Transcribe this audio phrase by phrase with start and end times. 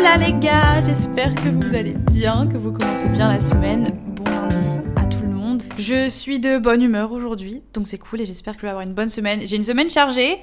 [0.00, 3.90] Hola les gars, j'espère que vous allez bien, que vous commencez bien la semaine.
[4.06, 5.62] Bon lundi à tout le monde.
[5.76, 8.82] Je suis de bonne humeur aujourd'hui, donc c'est cool et j'espère que je vais avoir
[8.82, 9.42] une bonne semaine.
[9.44, 10.38] J'ai une semaine chargée,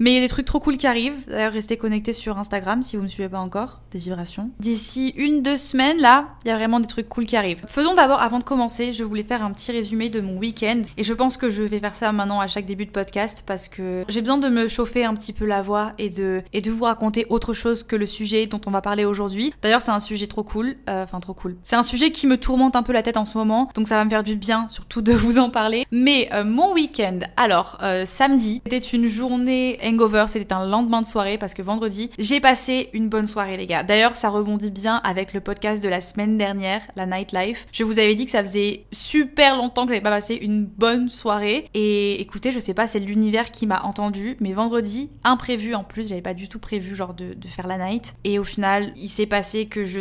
[0.00, 1.26] mais il y a des trucs trop cool qui arrivent.
[1.28, 4.50] D'ailleurs, restez connectés sur Instagram si vous ne me suivez pas encore, des vibrations.
[4.58, 7.62] D'ici une, deux semaines, là, il y a vraiment des trucs cool qui arrivent.
[7.66, 10.82] Faisons d'abord, avant de commencer, je voulais faire un petit résumé de mon week-end.
[10.96, 13.68] Et je pense que je vais faire ça maintenant à chaque début de podcast parce
[13.68, 16.70] que j'ai besoin de me chauffer un petit peu la voix et de, et de
[16.70, 19.52] vous raconter autre chose que le sujet dont on va parler aujourd'hui.
[19.60, 20.76] D'ailleurs, c'est un sujet trop cool.
[20.88, 21.56] Euh, Enfin, trop cool.
[21.64, 23.68] C'est un sujet qui me tourmente un peu la tête en ce moment.
[23.74, 25.84] Donc ça va me faire du bien, surtout de vous en parler.
[25.90, 29.78] Mais euh, mon week-end, alors, euh, samedi, c'était une journée
[30.26, 33.82] c'était un lendemain de soirée parce que vendredi, j'ai passé une bonne soirée les gars.
[33.82, 37.66] D'ailleurs, ça rebondit bien avec le podcast de la semaine dernière, la Nightlife.
[37.72, 41.08] Je vous avais dit que ça faisait super longtemps que j'avais pas passé une bonne
[41.08, 45.84] soirée et écoutez, je sais pas, c'est l'univers qui m'a entendu, mais vendredi, imprévu en
[45.84, 49.08] plus, j'avais pas du tout prévu genre de, faire la night et au final, il
[49.08, 49.98] s'est passé que je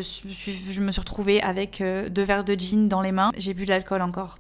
[0.82, 3.32] me suis retrouvée avec euh, deux verres de gin dans les mains.
[3.38, 4.40] J'ai bu de l'alcool encore.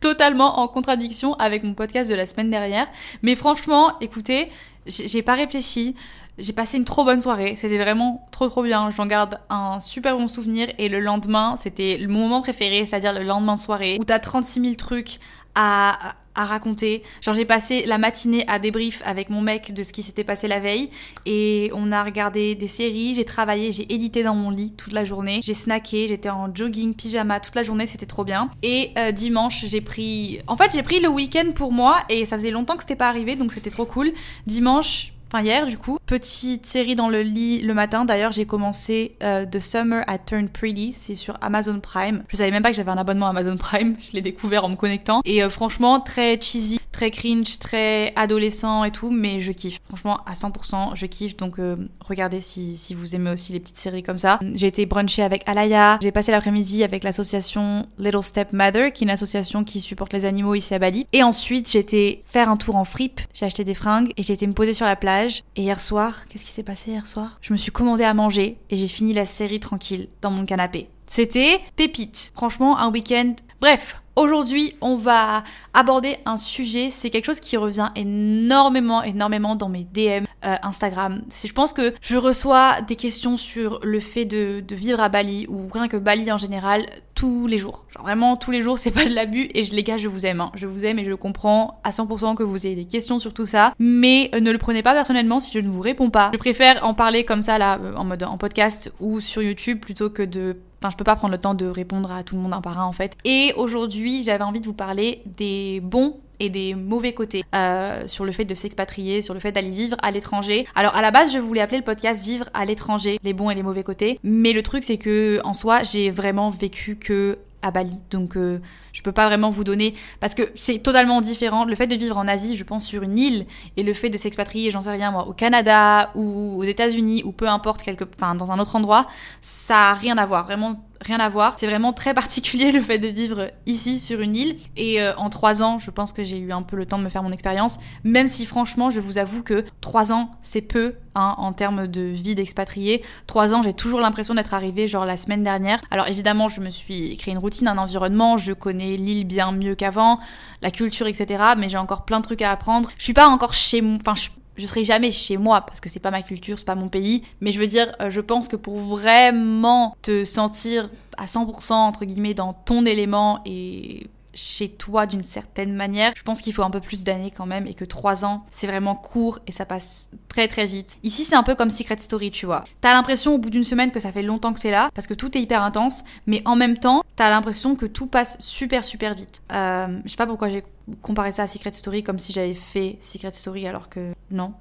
[0.00, 2.86] Totalement en contradiction avec mon podcast de la semaine dernière.
[3.22, 4.50] Mais franchement, écoutez,
[4.86, 5.94] j'ai pas réfléchi.
[6.38, 10.16] J'ai passé une trop bonne soirée, c'était vraiment trop trop bien, j'en garde un super
[10.16, 14.04] bon souvenir et le lendemain, c'était mon moment préféré, c'est-à-dire le lendemain de soirée où
[14.04, 15.18] t'as 36 000 trucs
[15.54, 17.02] à, raconter.
[17.20, 20.48] Genre j'ai passé la matinée à débrief avec mon mec de ce qui s'était passé
[20.48, 20.88] la veille
[21.26, 25.04] et on a regardé des séries, j'ai travaillé, j'ai édité dans mon lit toute la
[25.04, 28.50] journée, j'ai snacké, j'étais en jogging, pyjama toute la journée, c'était trop bien.
[28.62, 30.40] Et euh, dimanche j'ai pris...
[30.46, 33.10] En fait j'ai pris le week-end pour moi et ça faisait longtemps que c'était pas
[33.10, 34.10] arrivé donc c'était trop cool.
[34.46, 35.98] Dimanche hier du coup.
[36.06, 38.04] Petite série dans le lit le matin.
[38.04, 42.24] D'ailleurs, j'ai commencé euh, The Summer at Turn Pretty, c'est sur Amazon Prime.
[42.28, 44.76] Je savais même pas que j'avais un abonnement Amazon Prime, je l'ai découvert en me
[44.76, 45.22] connectant.
[45.24, 49.80] Et euh, franchement, très cheesy, très cringe, très adolescent et tout, mais je kiffe.
[49.88, 51.36] Franchement, à 100%, je kiffe.
[51.36, 54.38] Donc euh, regardez si, si vous aimez aussi les petites séries comme ça.
[54.54, 55.98] J'ai été bruncher avec Alaya.
[56.02, 60.26] J'ai passé l'après-midi avec l'association Little Step Mother, qui est une association qui supporte les
[60.26, 61.06] animaux ici à Bali.
[61.12, 63.20] Et ensuite, j'ai été faire un tour en fripe.
[63.34, 65.42] J'ai acheté des fringues et j'ai été me poser sur la plage.
[65.56, 67.38] Et hier soir, qu'est-ce qui s'est passé hier soir?
[67.40, 70.88] Je me suis commandé à manger et j'ai fini la série tranquille dans mon canapé.
[71.06, 72.32] C'était pépite.
[72.34, 73.34] Franchement, un week-end.
[73.60, 76.90] Bref, aujourd'hui, on va aborder un sujet.
[76.90, 81.22] C'est quelque chose qui revient énormément, énormément dans mes DM euh, Instagram.
[81.30, 85.68] Je pense que je reçois des questions sur le fait de, vivre à Bali ou
[85.68, 87.86] rien que Bali en général tous les jours.
[87.94, 90.40] Genre vraiment tous les jours, c'est pas de l'abus et les gars, je vous aime.
[90.40, 90.50] hein.
[90.54, 93.46] Je vous aime et je comprends à 100% que vous ayez des questions sur tout
[93.46, 96.30] ça, mais euh, ne le prenez pas personnellement si je ne vous réponds pas.
[96.32, 99.78] Je préfère en parler comme ça là euh, en mode en podcast ou sur YouTube
[99.80, 102.40] plutôt que de Enfin, je peux pas prendre le temps de répondre à tout le
[102.40, 103.16] monde un par un en fait.
[103.24, 108.24] Et aujourd'hui, j'avais envie de vous parler des bons et des mauvais côtés euh, sur
[108.24, 110.66] le fait de s'expatrier, sur le fait d'aller vivre à l'étranger.
[110.74, 113.54] Alors à la base, je voulais appeler le podcast Vivre à l'étranger, les bons et
[113.54, 114.18] les mauvais côtés.
[114.24, 117.98] Mais le truc, c'est que en soi, j'ai vraiment vécu que à Bali.
[118.10, 118.60] Donc euh,
[118.92, 121.64] je peux pas vraiment vous donner parce que c'est totalement différent.
[121.64, 123.46] Le fait de vivre en Asie, je pense sur une île
[123.76, 127.32] et le fait de s'expatrier, j'en sais rien moi, au Canada ou aux États-Unis ou
[127.32, 129.06] peu importe quelque enfin dans un autre endroit,
[129.40, 130.44] ça a rien à voir.
[130.44, 131.54] Vraiment rien à voir.
[131.56, 134.56] C'est vraiment très particulier le fait de vivre ici sur une île.
[134.76, 137.04] Et euh, en trois ans, je pense que j'ai eu un peu le temps de
[137.04, 137.78] me faire mon expérience.
[138.04, 142.02] Même si franchement, je vous avoue que trois ans, c'est peu hein, en termes de
[142.02, 143.02] vie d'expatrié.
[143.26, 145.80] Trois ans, j'ai toujours l'impression d'être arrivée genre la semaine dernière.
[145.90, 148.38] Alors évidemment, je me suis créé une routine, un environnement.
[148.38, 150.20] Je connais l'île bien mieux qu'avant,
[150.62, 151.42] la culture, etc.
[151.56, 152.90] Mais j'ai encore plein de trucs à apprendre.
[152.98, 153.98] Je suis pas encore chez moi.
[154.00, 156.74] Enfin, je je serai jamais chez moi parce que c'est pas ma culture, c'est pas
[156.74, 157.22] mon pays.
[157.40, 162.04] Mais je veux dire, euh, je pense que pour vraiment te sentir à 100% entre
[162.04, 166.12] guillemets dans ton élément et chez toi d'une certaine manière.
[166.16, 168.66] Je pense qu'il faut un peu plus d'années quand même et que trois ans, c'est
[168.66, 170.96] vraiment court et ça passe très très vite.
[171.02, 172.64] Ici, c'est un peu comme Secret Story, tu vois.
[172.80, 175.14] T'as l'impression au bout d'une semaine que ça fait longtemps que t'es là parce que
[175.14, 179.14] tout est hyper intense, mais en même temps, t'as l'impression que tout passe super super
[179.14, 179.42] vite.
[179.52, 180.64] Euh, je sais pas pourquoi j'ai
[181.00, 184.54] comparé ça à Secret Story comme si j'avais fait Secret Story alors que non.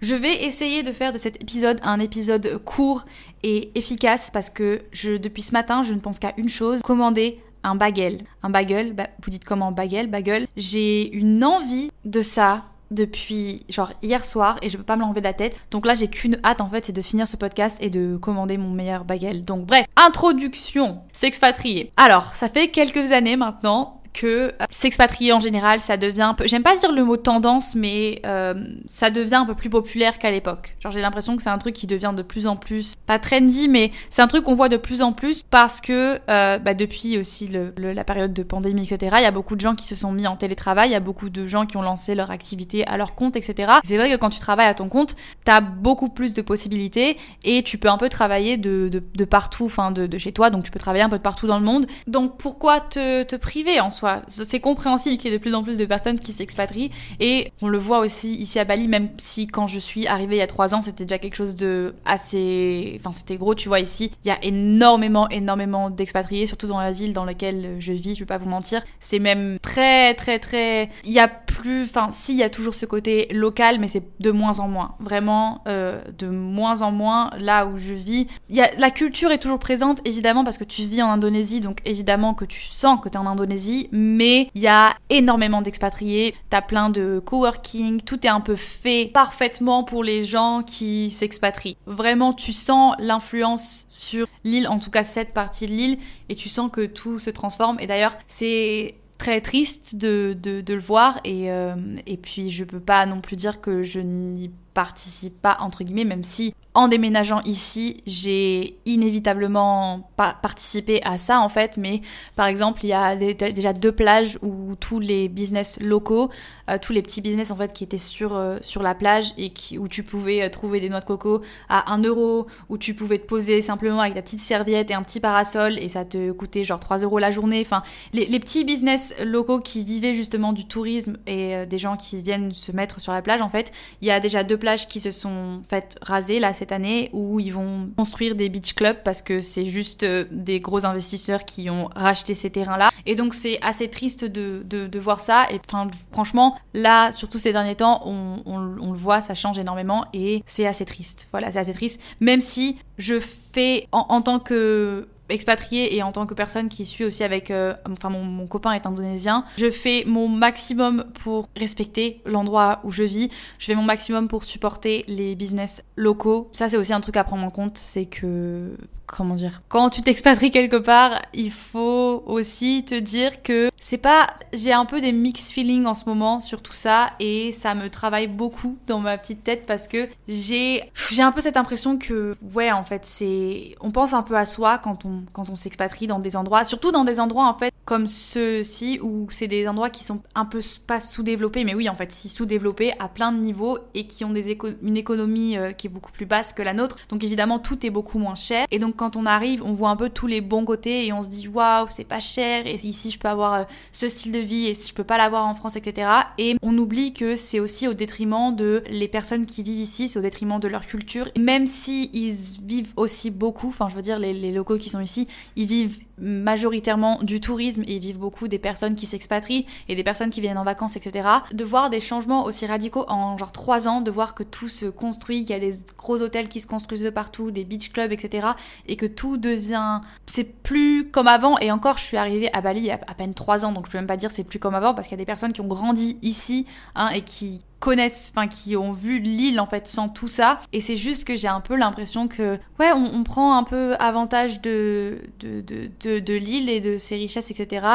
[0.00, 3.04] Je vais essayer de faire de cet épisode un épisode court
[3.42, 4.82] et efficace parce que
[5.18, 8.22] depuis ce matin, je ne pense qu'à une chose, commander un bagel.
[8.42, 10.46] Un bagel, bah, vous dites comment bagel, bagel.
[10.56, 15.20] J'ai une envie de ça depuis genre hier soir et je peux pas me l'enlever
[15.20, 15.60] de la tête.
[15.70, 18.58] Donc là, j'ai qu'une hâte en fait, c'est de finir ce podcast et de commander
[18.58, 19.44] mon meilleur bagel.
[19.44, 21.90] Donc bref, introduction, s'expatrier.
[21.96, 26.46] Alors, ça fait quelques années maintenant que euh, s'expatrier en général, ça devient un peu,
[26.46, 28.54] j'aime pas dire le mot tendance, mais euh,
[28.86, 30.76] ça devient un peu plus populaire qu'à l'époque.
[30.80, 33.68] Genre j'ai l'impression que c'est un truc qui devient de plus en plus, pas trendy,
[33.68, 37.18] mais c'est un truc qu'on voit de plus en plus parce que euh, bah, depuis
[37.18, 40.12] aussi la période de pandémie, etc., il y a beaucoup de gens qui se sont
[40.12, 42.96] mis en télétravail, il y a beaucoup de gens qui ont lancé leur activité à
[42.96, 43.72] leur compte, etc.
[43.84, 47.62] C'est vrai que quand tu travailles à ton compte, t'as beaucoup plus de possibilités et
[47.62, 51.04] tu peux un peu travailler de, partout, enfin de, chez toi, donc tu peux travailler
[51.04, 51.86] un peu de partout dans le monde.
[52.06, 54.05] Donc pourquoi te priver en soi?
[54.28, 57.68] C'est compréhensible qu'il y ait de plus en plus de personnes qui s'expatrient et on
[57.68, 60.46] le voit aussi ici à Bali, même si quand je suis arrivée il y a
[60.46, 64.28] trois ans, c'était déjà quelque chose de assez, enfin c'était gros, tu vois ici, il
[64.28, 68.26] y a énormément, énormément d'expatriés, surtout dans la ville dans laquelle je vis, je vais
[68.26, 68.82] pas vous mentir.
[69.00, 72.74] C'est même très, très, très, il y a plus, enfin si il y a toujours
[72.74, 77.30] ce côté local, mais c'est de moins en moins, vraiment euh, de moins en moins
[77.38, 78.26] là où je vis.
[78.50, 81.80] Y a la culture est toujours présente évidemment parce que tu vis en Indonésie, donc
[81.84, 86.34] évidemment que tu sens que tu es en Indonésie, mais il y a énormément d'expatriés,
[86.50, 91.76] t'as plein de coworking, tout est un peu fait parfaitement pour les gens qui s'expatrient.
[91.86, 95.98] Vraiment, tu sens l'influence sur l'île, en tout cas cette partie de l'île,
[96.28, 97.78] et tu sens que tout se transforme.
[97.80, 101.74] Et d'ailleurs, c'est très triste de, le voir et, euh,
[102.06, 106.04] et puis je peux pas non plus dire que je n'y participe pas entre guillemets
[106.04, 112.02] même si en déménageant ici, j'ai inévitablement participé à ça en fait, mais
[112.36, 116.28] par exemple, il y a déjà deux plages où tous les business locaux,
[116.68, 119.50] euh, tous les petits business en fait qui étaient sur, euh, sur la plage et
[119.50, 121.40] qui, où tu pouvais euh, trouver des noix de coco
[121.70, 125.02] à 1 euro, où tu pouvais te poser simplement avec ta petite serviette et un
[125.02, 127.62] petit parasol et ça te coûtait genre 3 euros la journée.
[127.64, 132.52] Enfin, les petits business locaux qui vivaient justement du tourisme et des gens qui viennent
[132.52, 133.72] se mettre sur la plage en fait,
[134.02, 137.52] il y a déjà deux plages qui se sont faites raser là année où ils
[137.52, 141.88] vont construire des beach clubs parce que c'est juste euh, des gros investisseurs qui ont
[141.94, 142.90] racheté ces terrains-là.
[143.04, 145.46] Et donc c'est assez triste de, de, voir ça.
[145.50, 150.06] Et enfin, franchement, là, surtout ces derniers temps, on, on, le voit, ça change énormément
[150.12, 151.28] et c'est assez triste.
[151.30, 152.00] Voilà, c'est assez triste.
[152.20, 157.04] Même si je fais en tant que expatriée et en tant que personne qui suit
[157.04, 162.80] aussi avec, euh, enfin mon, copain est indonésien, je fais mon maximum pour respecter l'endroit
[162.84, 163.30] où je vis.
[163.58, 166.48] Je fais mon maximum pour supporter les business locaux.
[166.52, 168.76] Ça c'est aussi un truc à prendre en compte, c'est que
[169.06, 174.28] comment dire, quand tu t'expatries quelque part, il faut aussi te dire que c'est pas,
[174.52, 177.88] j'ai un peu des mixed feelings en ce moment sur tout ça et ça me
[177.88, 182.36] travaille beaucoup dans ma petite tête parce que j'ai, j'ai un peu cette impression que,
[182.54, 186.06] ouais, en fait, c'est, on pense un peu à soi quand on, quand on s'expatrie
[186.06, 189.90] dans des endroits, surtout dans des endroits en fait comme ceux-ci où c'est des endroits
[189.90, 193.38] qui sont un peu pas sous-développés, mais oui, en fait, si sous-développés à plein de
[193.38, 196.74] niveaux et qui ont des une économie euh, qui est beaucoup plus basse que la
[196.74, 196.98] nôtre.
[197.08, 199.96] Donc évidemment, tout est beaucoup moins cher et donc quand on arrive, on voit un
[199.96, 203.10] peu tous les bons côtés et on se dit waouh, c'est pas cher et ici
[203.10, 205.54] je peux avoir euh, ce style de vie et si je peux pas l'avoir en
[205.54, 206.10] France, etc.
[206.38, 210.18] Et on oublie que c'est aussi au détriment de les personnes qui vivent ici, c'est
[210.18, 211.28] au détriment de leur culture.
[211.38, 215.00] même si ils vivent aussi beaucoup, enfin je veux dire les, les locaux qui sont
[215.00, 219.94] ici, ils vivent majoritairement du tourisme et ils vivent beaucoup des personnes qui s'expatrient et
[219.94, 221.28] des personnes qui viennent en vacances, etc.
[221.52, 224.86] De voir des changements aussi radicaux en genre trois ans, de voir que tout se
[224.86, 228.12] construit, qu'il y a des gros hôtels qui se construisent de partout, des beach clubs,
[228.12, 228.48] etc.
[228.86, 230.00] Et que tout devient...
[230.26, 233.14] C'est plus comme avant et encore je suis arrivée à Bali il y a à
[233.14, 235.16] peine trois ans donc je peux même pas dire c'est plus comme avant parce qu'il
[235.16, 238.92] y a des personnes qui ont grandi ici hein, et qui connaissent, enfin qui ont
[238.92, 240.60] vu l'île en fait sans tout ça.
[240.72, 244.60] Et c'est juste que j'ai un peu l'impression que ouais, on, prend un peu avantage
[244.60, 247.86] de, de, de, de l'île et de ses richesses, etc.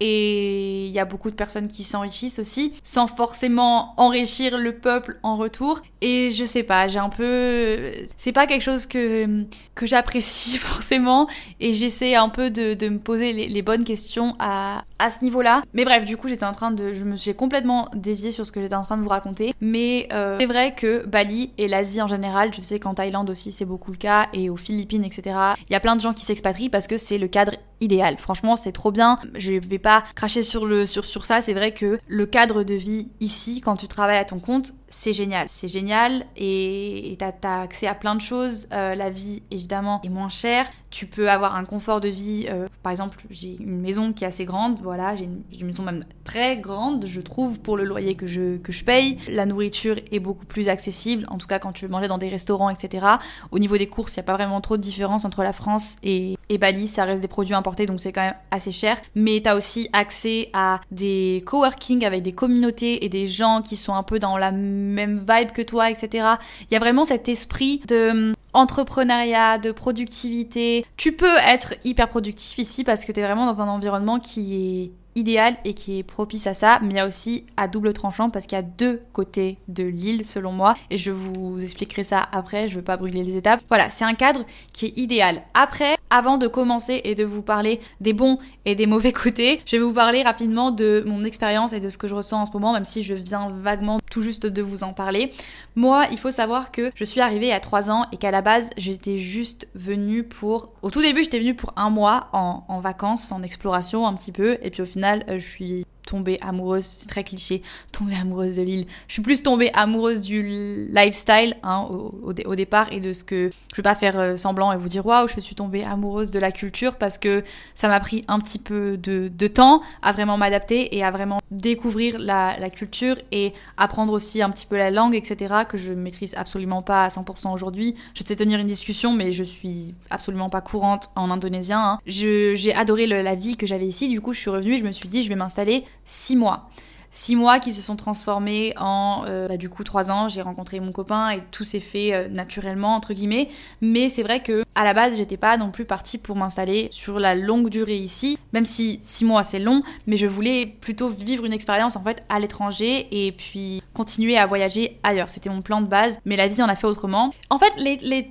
[0.00, 5.18] Et il y a beaucoup de personnes qui s'enrichissent aussi, sans forcément enrichir le peuple
[5.22, 5.80] en retour.
[6.00, 7.90] Et je sais pas, j'ai un peu.
[8.16, 11.28] C'est pas quelque chose que, que j'apprécie forcément.
[11.60, 15.62] Et j'essaie un peu de, de, me poser les, bonnes questions à, à ce niveau-là.
[15.74, 16.94] Mais bref, du coup, j'étais en train de.
[16.94, 19.52] Je me suis complètement déviée sur ce que j'étais en train de vous raconter.
[19.60, 23.52] Mais euh, c'est vrai que Bali et l'Asie en général, je sais qu'en Thaïlande aussi
[23.52, 25.36] c'est beaucoup le cas, et aux Philippines, etc.
[25.68, 28.16] Il y a plein de gens qui s'expatrient parce que c'est le cadre idéal.
[28.18, 29.18] Franchement, c'est trop bien.
[29.34, 31.40] Je vais pas cracher sur, le, sur, sur ça.
[31.40, 35.12] C'est vrai que le cadre de vie ici, quand tu travailles à ton compte, c'est
[35.12, 35.48] génial.
[35.48, 38.68] C'est génial et t'as as accès à plein de choses.
[38.72, 40.66] Euh, la vie, évidemment, est moins chère.
[40.90, 42.46] Tu peux avoir un confort de vie.
[42.48, 44.80] Euh, par exemple, j'ai une maison qui est assez grande.
[44.80, 48.72] Voilà, j'ai une, maison même très grande, je trouve, pour le loyer que je, que
[48.72, 49.18] je paye.
[49.28, 51.26] La nourriture est beaucoup plus accessible.
[51.28, 53.06] En tout cas, quand tu veux manger dans des restaurants, etc.
[53.50, 55.96] Au niveau des courses, il n'y a pas vraiment trop de différence entre la France
[56.02, 56.88] et, et Bali.
[56.88, 58.98] Ça reste des produits importés, donc c'est quand même assez cher.
[59.14, 63.94] Mais t'as aussi accès à des coworking avec des communautés et des gens qui sont
[63.94, 66.26] un peu dans la même vibe que toi, etc.
[66.70, 70.84] Il y a vraiment cet esprit de hum, entrepreneuriat, de productivité.
[70.96, 74.54] Tu peux être hyper productif ici parce que tu es vraiment dans un environnement qui
[74.54, 77.92] est idéal et qui est propice à ça, mais il y a aussi à double
[77.92, 82.04] tranchant parce qu'il y a deux côtés de l'île selon moi et je vous expliquerai
[82.04, 83.60] ça après, je veux pas brûler les étapes.
[83.68, 85.42] Voilà, c'est un cadre qui est idéal.
[85.54, 89.76] Après, avant de commencer et de vous parler des bons et des mauvais côtés, je
[89.76, 92.52] vais vous parler rapidement de mon expérience et de ce que je ressens en ce
[92.52, 95.32] moment, même si je viens vaguement tout juste de vous en parler.
[95.74, 98.70] Moi, il faut savoir que je suis arrivée a trois ans et qu'à la base,
[98.76, 100.70] j'étais juste venue pour...
[100.82, 104.58] Au tout début, j'étais venue pour un mois en vacances, en exploration un petit peu,
[104.62, 107.62] et puis au final, euh, je suis tombée amoureuse, c'est très cliché,
[107.92, 108.86] tombée amoureuse de l'île.
[109.08, 110.42] Je suis plus tombée amoureuse du
[110.88, 114.78] lifestyle hein, au, départ et de ce que je vais pas faire euh, semblant et
[114.78, 118.24] vous dire waouh, je suis tombée amoureuse de la culture parce que ça m'a pris
[118.26, 123.54] un petit peu de, temps à vraiment m'adapter et à vraiment découvrir la, culture et
[123.76, 125.54] apprendre aussi un petit peu la langue, etc.
[125.68, 127.94] que je maîtrise absolument pas à 100% aujourd'hui.
[128.14, 131.80] Je sais tenir une discussion, mais je suis absolument pas courante en indonésien.
[131.80, 131.98] Hein.
[132.06, 134.92] J'ai adoré la vie que j'avais ici, du coup je suis revenue et je me
[134.92, 136.68] suis dit je vais m'installer six mois.
[137.10, 140.28] Six mois qui se sont transformés en euh, bah, du coup trois ans.
[140.28, 143.48] J'ai rencontré mon copain et tout s'est fait euh, naturellement entre guillemets.
[143.80, 147.18] Mais c'est vrai que à la base j'étais pas non plus partie pour m'installer sur
[147.18, 148.38] la longue durée ici.
[148.52, 152.24] Même si six mois c'est long, mais je voulais plutôt vivre une expérience en fait
[152.28, 155.30] à l'étranger et puis continuer à voyager ailleurs.
[155.30, 157.30] C'était mon plan de base, mais la vie en a fait autrement.
[157.50, 157.72] En fait,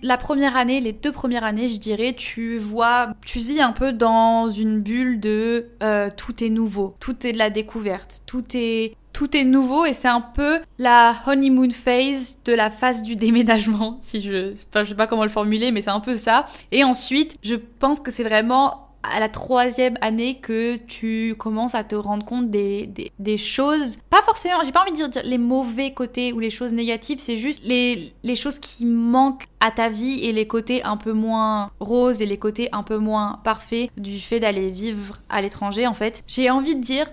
[0.01, 3.91] la première année, les deux premières années, je dirais, tu vois, tu vis un peu
[3.91, 8.66] dans une bulle de euh, tout est nouveau, tout est de la découverte, tout est
[9.13, 13.97] tout est nouveau et c'est un peu la honeymoon phase de la phase du déménagement,
[14.01, 16.47] si je, enfin, je sais pas comment le formuler, mais c'est un peu ça.
[16.71, 21.83] Et ensuite, je pense que c'est vraiment à la troisième année que tu commences à
[21.83, 26.33] te rendre compte des, choses, pas forcément, j'ai pas envie de dire, les mauvais côtés
[26.33, 30.47] ou les choses négatives, c'est juste les choses qui manquent à ta vie et les
[30.47, 34.69] côtés un peu moins roses et les côtés un peu moins parfaits du fait d'aller
[34.69, 36.24] vivre à l'étranger en fait.
[36.27, 37.07] J'ai envie de dire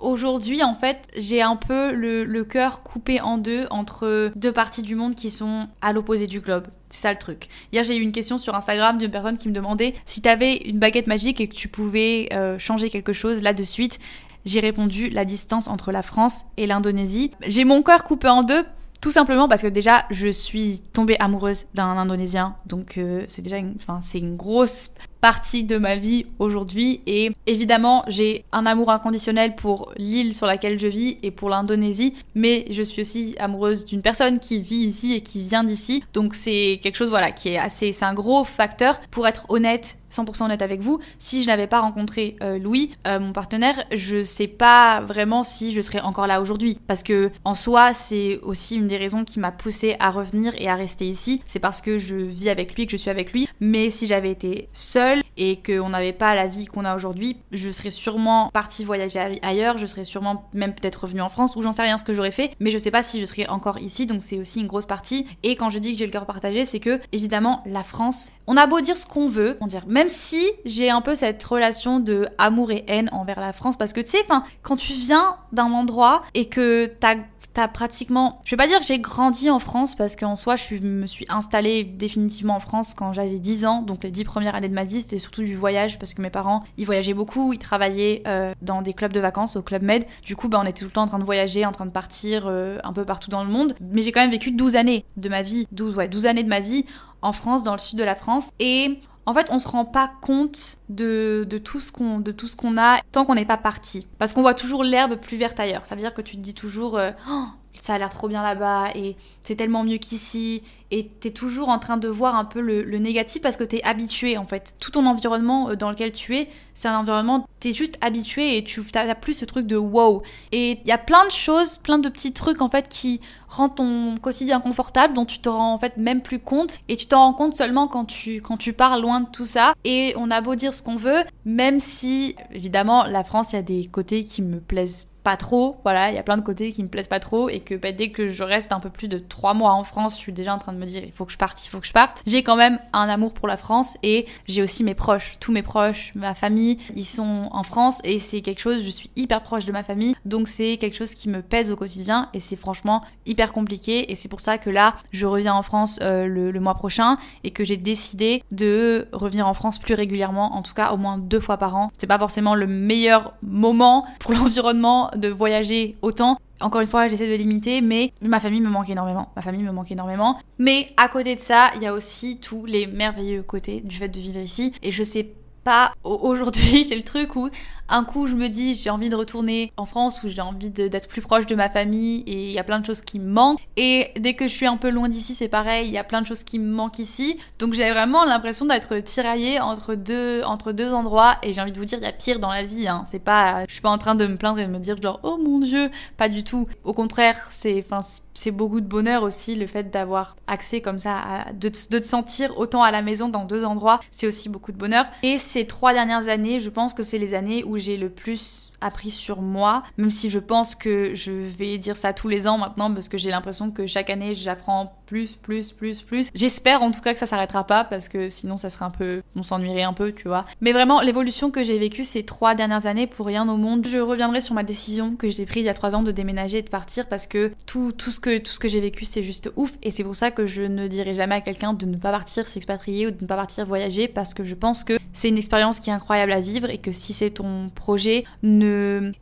[0.00, 4.94] aujourd'hui en fait j'ai un peu le, cœur coupé en deux entre deux parties du
[4.94, 6.66] monde qui sont à l'opposé du globe.
[6.90, 7.48] C'est ça le truc.
[7.72, 10.78] Hier, j'ai eu une question sur Instagram d'une personne qui me demandait si t'avais une
[10.78, 13.98] baguette magique et que tu pouvais euh, changer quelque chose là de suite.
[14.44, 17.30] J'ai répondu la distance entre la France et l'Indonésie.
[17.46, 18.64] J'ai mon cœur coupé en deux
[19.00, 23.56] tout simplement parce que déjà je suis tombée amoureuse d'un Indonésien, donc euh, c'est déjà,
[23.76, 29.54] enfin c'est une grosse partie de ma vie aujourd'hui et évidemment j'ai un amour inconditionnel
[29.54, 34.02] pour l'île sur laquelle je vis et pour l'Indonésie mais je suis aussi amoureuse d'une
[34.02, 37.58] personne qui vit ici et qui vient d'ici donc c'est quelque chose voilà qui est
[37.58, 41.66] assez c'est un gros facteur pour être honnête 100% honnête avec vous, si je n'avais
[41.66, 46.26] pas rencontré euh, Louis, euh, mon partenaire, je sais pas vraiment si je serais encore
[46.26, 46.78] là aujourd'hui.
[46.86, 50.68] Parce que en soi, c'est aussi une des raisons qui m'a poussée à revenir et
[50.68, 51.42] à rester ici.
[51.46, 53.48] C'est parce que je vis avec lui, que je suis avec lui.
[53.60, 57.70] Mais si j'avais été seule et qu'on n'avait pas la vie qu'on a aujourd'hui, je
[57.70, 61.72] serais sûrement partie voyager ailleurs, je serais sûrement même peut-être revenue en France, ou j'en
[61.72, 64.06] sais rien ce que j'aurais fait, mais je sais pas si je serais encore ici,
[64.06, 65.26] donc c'est aussi une grosse partie.
[65.42, 68.56] Et quand je dis que j'ai le cœur partagé, c'est que évidemment la France, on
[68.56, 72.00] a beau dire ce qu'on veut, on dire même si j'ai un peu cette relation
[72.00, 74.24] de amour et haine envers la France, parce que tu sais,
[74.62, 77.16] quand tu viens d'un endroit et que t'as
[77.54, 78.40] t'as pratiquement.
[78.44, 81.26] Je vais pas dire que j'ai grandi en France parce qu'en soi, je me suis
[81.28, 83.82] installée définitivement en France quand j'avais 10 ans.
[83.82, 86.30] Donc les 10 premières années de ma vie, c'était surtout du voyage parce que mes
[86.30, 90.04] parents, ils voyageaient beaucoup, ils travaillaient euh, dans des clubs de vacances au Club Med.
[90.24, 91.90] Du coup, bah, on était tout le temps en train de voyager, en train de
[91.90, 93.74] partir euh, un peu partout dans le monde.
[93.80, 96.48] Mais j'ai quand même vécu 12 années de ma vie, 12, ouais, 12 années de
[96.48, 96.86] ma vie
[97.20, 98.50] en France, dans le sud de la France.
[98.58, 102.48] Et en fait, on se rend pas compte de, de tout ce qu'on de tout
[102.48, 104.06] ce qu'on a tant qu'on n'est pas parti.
[104.18, 105.86] Parce qu'on voit toujours l'herbe plus verte ailleurs.
[105.86, 107.44] Ça veut dire que tu te dis toujours euh, oh,
[107.80, 111.78] ça a l'air trop bien là-bas et c'est tellement mieux qu'ici et t'es toujours en
[111.78, 114.74] train de voir un peu le, négatif parce que t'es habitué en fait.
[114.78, 118.64] Tout ton environnement euh, dans lequel tu es, c'est un environnement, t'es juste habitué et
[118.64, 120.22] tu t'as plus ce truc de wow.
[120.52, 123.74] Et il y a plein de choses, plein de petits trucs en fait qui rendent
[123.74, 127.20] ton quotidien confortable dont tu te rends en fait même plus compte et tu t'en
[127.20, 129.74] rends compte seulement quand tu, quand tu pars loin de tout ça.
[129.84, 133.58] Et on a beau dire ce qu'on veut, même si évidemment la France, il y
[133.58, 136.72] a des côtés qui me plaisent pas trop, voilà, il y a plein de côtés
[136.72, 139.08] qui me plaisent pas trop et que bah, dès que je reste un peu plus
[139.08, 141.24] de trois mois en France, je suis déjà en train de me dire il faut
[141.24, 142.22] que je parte, il faut que je parte.
[142.26, 145.62] J'ai quand même un amour pour la France et j'ai aussi mes proches, tous mes
[145.62, 149.64] proches, ma famille, ils sont en France et c'est quelque chose, je suis hyper proche
[149.64, 153.02] de ma famille, donc c'est quelque chose qui me pèse au quotidien et c'est franchement
[153.26, 156.60] hyper compliqué et c'est pour ça que là, je reviens en France euh, le, le
[156.60, 160.92] mois prochain et que j'ai décidé de revenir en France plus régulièrement, en tout cas
[160.92, 161.90] au moins deux fois par an.
[161.98, 166.38] C'est pas forcément le meilleur moment pour l'environnement de voyager autant.
[166.60, 169.32] Encore une fois, j'essaie de limiter, mais ma famille me manque énormément.
[169.34, 170.38] Ma famille me manque énormément.
[170.58, 174.08] Mais à côté de ça, il y a aussi tous les merveilleux côtés du fait
[174.08, 174.72] de vivre ici.
[174.82, 175.28] Et je sais
[175.64, 177.48] pas aujourd'hui, j'ai le truc où
[177.92, 181.08] un coup je me dis j'ai envie de retourner en France où j'ai envie d'être
[181.08, 183.60] plus proche de ma famille et il y a plein de choses qui me manquent.
[183.76, 186.22] Et dès que je suis un peu loin d'ici, c'est pareil, il y a plein
[186.22, 187.38] de choses qui me manquent ici.
[187.58, 191.78] Donc j'ai vraiment l'impression d'être tiraillée entre deux, entre deux endroits et j'ai envie de
[191.78, 192.88] vous dire, il y a pire dans la vie.
[192.88, 193.04] Hein.
[193.06, 195.20] C'est pas, je suis pas en train de me plaindre et de me dire genre
[195.22, 196.66] oh mon dieu, pas du tout.
[196.84, 198.00] Au contraire, c'est, enfin,
[198.34, 202.04] c'est beaucoup de bonheur aussi le fait d'avoir accès comme ça, à, de, de te
[202.04, 205.06] sentir autant à la maison dans deux endroits, c'est aussi beaucoup de bonheur.
[205.22, 208.71] Et ces trois dernières années, je pense que c'est les années où j'ai le plus
[208.82, 212.58] appris sur moi, même si je pense que je vais dire ça tous les ans
[212.58, 216.30] maintenant parce que j'ai l'impression que chaque année j'apprends plus, plus, plus, plus.
[216.34, 219.22] J'espère en tout cas que ça s'arrêtera pas parce que sinon ça serait un peu,
[219.36, 220.46] on s'ennuierait un peu, tu vois.
[220.62, 223.98] Mais vraiment, l'évolution que j'ai vécue ces trois dernières années pour rien au monde, je
[223.98, 226.62] reviendrai sur ma décision que j'ai prise il y a trois ans de déménager et
[226.62, 229.50] de partir parce que tout, tout ce que, tout ce que j'ai vécu c'est juste
[229.56, 232.10] ouf et c'est pour ça que je ne dirai jamais à quelqu'un de ne pas
[232.10, 235.38] partir s'expatrier ou de ne pas partir voyager parce que je pense que c'est une
[235.38, 238.71] expérience qui est incroyable à vivre et que si c'est ton projet, ne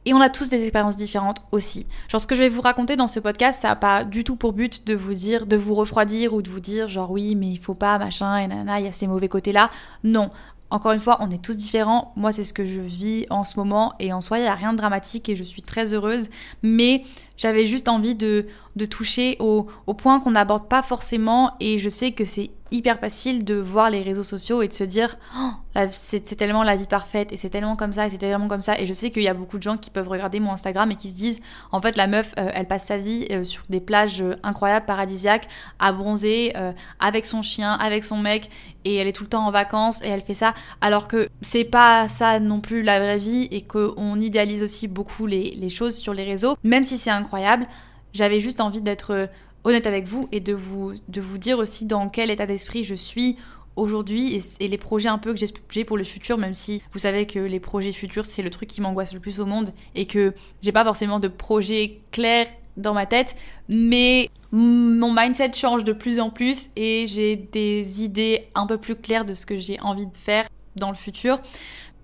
[0.04, 1.86] et on a tous des expériences différentes aussi.
[2.08, 4.36] Genre ce que je vais vous raconter dans ce podcast, ça n'a pas du tout
[4.36, 7.48] pour but de vous dire, de vous refroidir ou de vous dire genre oui mais
[7.48, 9.70] il faut pas machin et nana, il y a ces mauvais côtés là.
[10.04, 10.30] Non,
[10.70, 12.12] encore une fois, on est tous différents.
[12.16, 13.92] Moi, c'est ce que je vis en ce moment.
[13.98, 16.30] Et en soi, il n'y a rien de dramatique et je suis très heureuse.
[16.62, 17.02] Mais
[17.36, 21.54] j'avais juste envie de, de toucher au, au point qu'on n'aborde pas forcément.
[21.58, 24.84] Et je sais que c'est hyper facile de voir les réseaux sociaux et de se
[24.84, 25.50] dire oh,
[25.90, 28.78] c'est tellement la vie parfaite et c'est tellement comme ça et c'est tellement comme ça.
[28.78, 30.96] Et je sais qu'il y a beaucoup de gens qui peuvent regarder mon Instagram et
[30.96, 31.40] qui se disent
[31.72, 34.86] en fait la meuf euh, elle passe sa vie euh, sur des plages euh, incroyables
[34.86, 35.48] paradisiaques
[35.78, 36.52] à bronzer
[36.98, 38.50] avec son chien avec son mec
[38.84, 40.54] et elle est tout le temps en vacances et elle fait ça.
[40.80, 45.26] Alors que c'est pas ça non plus la vraie vie et qu'on idéalise aussi beaucoup
[45.26, 46.56] les, les choses sur les réseaux.
[46.64, 47.66] Même si c'est incroyable
[48.12, 49.28] j'avais juste envie d'être
[49.64, 52.94] honnête avec vous et de vous, de vous dire aussi dans quel état d'esprit je
[52.94, 53.36] suis
[53.76, 57.26] aujourd'hui et, les projets un peu que j'ai pour le futur, même si vous savez
[57.26, 60.34] que les projets futurs c'est le truc qui m'angoisse le plus au monde et que
[60.60, 62.46] j'ai pas forcément de projet clair
[62.76, 63.36] dans ma tête,
[63.68, 68.96] mais mon mindset change de plus en plus et j'ai des idées un peu plus
[68.96, 70.46] claires de ce que j'ai envie de faire
[70.76, 71.40] dans le futur.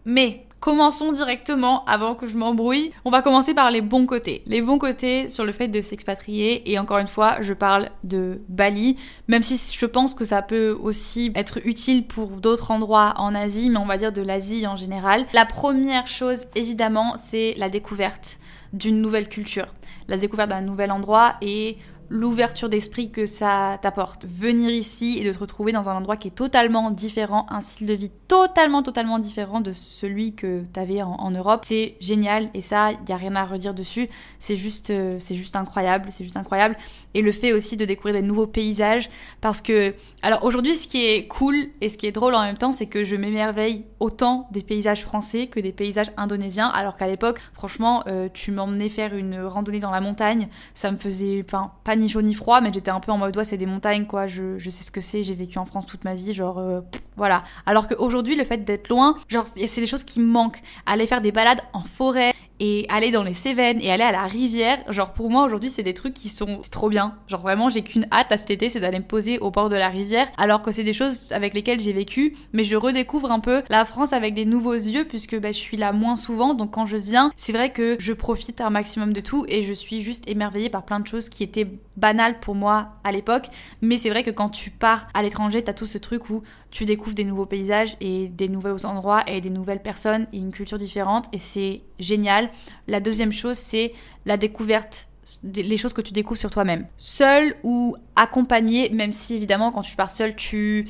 [0.04, 2.90] Mais Commençons directement avant que je m'embrouille.
[3.04, 4.42] On va commencer par les bons côtés.
[4.46, 6.70] Les bons côtés sur le fait de s'expatrier.
[6.70, 8.96] Et encore une fois, je parle de Bali,
[9.28, 13.70] même si je pense que ça peut aussi être utile pour d'autres endroits en Asie,
[13.70, 15.26] mais on va dire de l'Asie en général.
[15.34, 18.38] La première chose, évidemment, c'est la découverte
[18.72, 19.66] d'une nouvelle culture,
[20.08, 24.26] la découverte d'un nouvel endroit et l'ouverture d'esprit que ça t'apporte.
[24.26, 27.86] Venir ici et de te retrouver dans un endroit qui est totalement différent, un style
[27.86, 32.60] de vie totalement, totalement différent de celui que tu avais en, Europe, c'est génial et
[32.60, 34.08] ça, il n'y a rien à redire dessus.
[34.38, 36.76] C'est juste, euh, c'est juste incroyable, c'est juste incroyable.
[37.14, 41.04] Et le fait aussi de découvrir des nouveaux paysages parce que, alors aujourd'hui, ce qui
[41.04, 44.48] est cool et ce qui est drôle en même temps, c'est que je m'émerveille autant
[44.52, 49.14] des paysages français que des paysages indonésiens, alors qu'à l'époque, franchement, euh, tu m'emmenais faire
[49.14, 52.72] une randonnée dans la montagne, ça me faisait, enfin, pas ni chaud ni froid, mais
[52.72, 55.00] j'étais un peu en mode, ouais, c'est des montagnes, quoi, je, je sais ce que
[55.00, 56.80] c'est, j'ai vécu en France toute ma vie, genre, euh,
[57.16, 57.44] voilà.
[57.66, 60.60] Alors qu'aujourd'hui, le fait d'être loin, genre, c'est des choses qui me manquent.
[60.86, 64.24] Aller faire des balades en forêt, et aller dans les Cévennes et aller à la
[64.24, 67.16] rivière, genre pour moi aujourd'hui c'est des trucs qui sont trop bien.
[67.28, 69.76] Genre vraiment j'ai qu'une hâte à cet été, c'est d'aller me poser au bord de
[69.76, 73.40] la rivière, alors que c'est des choses avec lesquelles j'ai vécu, mais je redécouvre un
[73.40, 76.72] peu la France avec des nouveaux yeux puisque bah, je suis là moins souvent, donc
[76.72, 80.02] quand je viens, c'est vrai que je profite un maximum de tout et je suis
[80.02, 83.46] juste émerveillée par plein de choses qui étaient banales pour moi à l'époque,
[83.82, 86.42] mais c'est vrai que quand tu pars à l'étranger, t'as tout ce truc où
[86.76, 90.50] tu découvres des nouveaux paysages et des nouveaux endroits et des nouvelles personnes et une
[90.50, 92.50] culture différente et c'est génial.
[92.86, 93.94] La deuxième chose, c'est
[94.26, 95.08] la découverte
[95.42, 96.86] les choses que tu découvres sur toi-même.
[96.98, 100.86] Seul ou accompagné, même si évidemment quand tu pars seul, tu,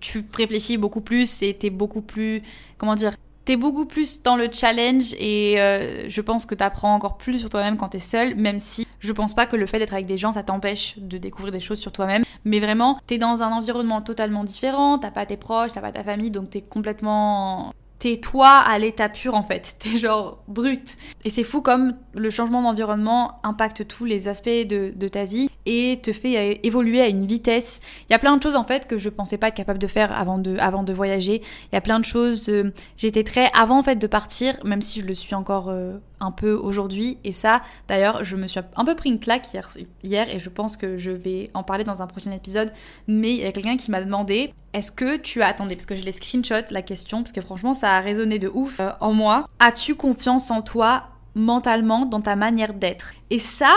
[0.00, 2.42] tu réfléchis beaucoup plus et t'es beaucoup plus,
[2.78, 3.12] comment dire,
[3.46, 7.48] t'es beaucoup plus dans le challenge et euh, je pense que t'apprends encore plus sur
[7.48, 10.18] toi-même quand t'es seul, même si je pense pas que le fait d'être avec des
[10.18, 12.24] gens ça t'empêche de découvrir des choses sur toi-même.
[12.44, 16.02] Mais vraiment, t'es dans un environnement totalement différent, t'as pas tes proches, t'as pas ta
[16.02, 20.96] famille, donc t'es complètement t'es toi à l'état pur en fait, t'es genre brut.
[21.24, 25.48] Et c'est fou comme le changement d'environnement impacte tous les aspects de, de, ta vie
[25.64, 27.80] et te fait évoluer à une vitesse.
[28.08, 29.86] Il y a plein de choses en fait que je pensais pas être capable de
[29.86, 31.42] faire avant de, avant de voyager.
[31.72, 34.82] Il y a plein de choses, euh, j'étais très, avant en fait de partir, même
[34.82, 37.18] si je le suis encore euh, un peu aujourd'hui.
[37.24, 39.68] Et ça, d'ailleurs, je me suis un peu pris une claque hier,
[40.02, 42.72] hier et je pense que je vais en parler dans un prochain épisode.
[43.06, 45.46] Mais il y a quelqu'un qui m'a demandé est-ce que tu as.
[45.46, 48.50] Attendez, parce que je l'ai screenshot la question, parce que franchement, ça a résonné de
[48.52, 49.48] ouf euh, en moi.
[49.58, 53.12] As-tu confiance en toi mentalement dans ta manière d'être?
[53.30, 53.74] Et ça,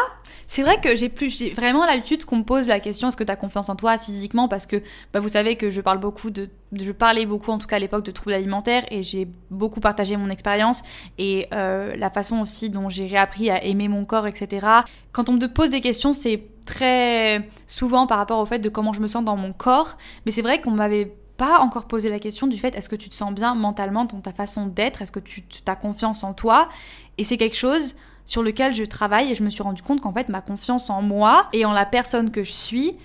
[0.50, 3.24] c'est vrai que j'ai plus, j'ai vraiment l'habitude qu'on me pose la question est-ce que
[3.24, 4.48] tu as confiance en toi physiquement?
[4.48, 4.82] Parce que
[5.14, 7.80] bah, vous savez que je parle beaucoup de, je parlais beaucoup en tout cas à
[7.80, 10.82] l'époque de troubles alimentaires et j'ai beaucoup partagé mon expérience
[11.20, 14.66] et euh, la façon aussi dont j'ai réappris à aimer mon corps, etc.
[15.12, 18.92] Quand on me pose des questions, c'est très souvent par rapport au fait de comment
[18.92, 22.18] je me sens dans mon corps, mais c'est vrai qu'on m'avait pas encore posé la
[22.18, 25.12] question du fait est-ce que tu te sens bien mentalement dans ta façon d'être, est-ce
[25.12, 26.70] que tu as confiance en toi?
[27.20, 27.96] Et c'est quelque chose
[28.30, 31.02] sur lequel je travaille et je me suis rendu compte qu'en fait ma confiance en
[31.02, 32.96] moi et en la personne que je suis,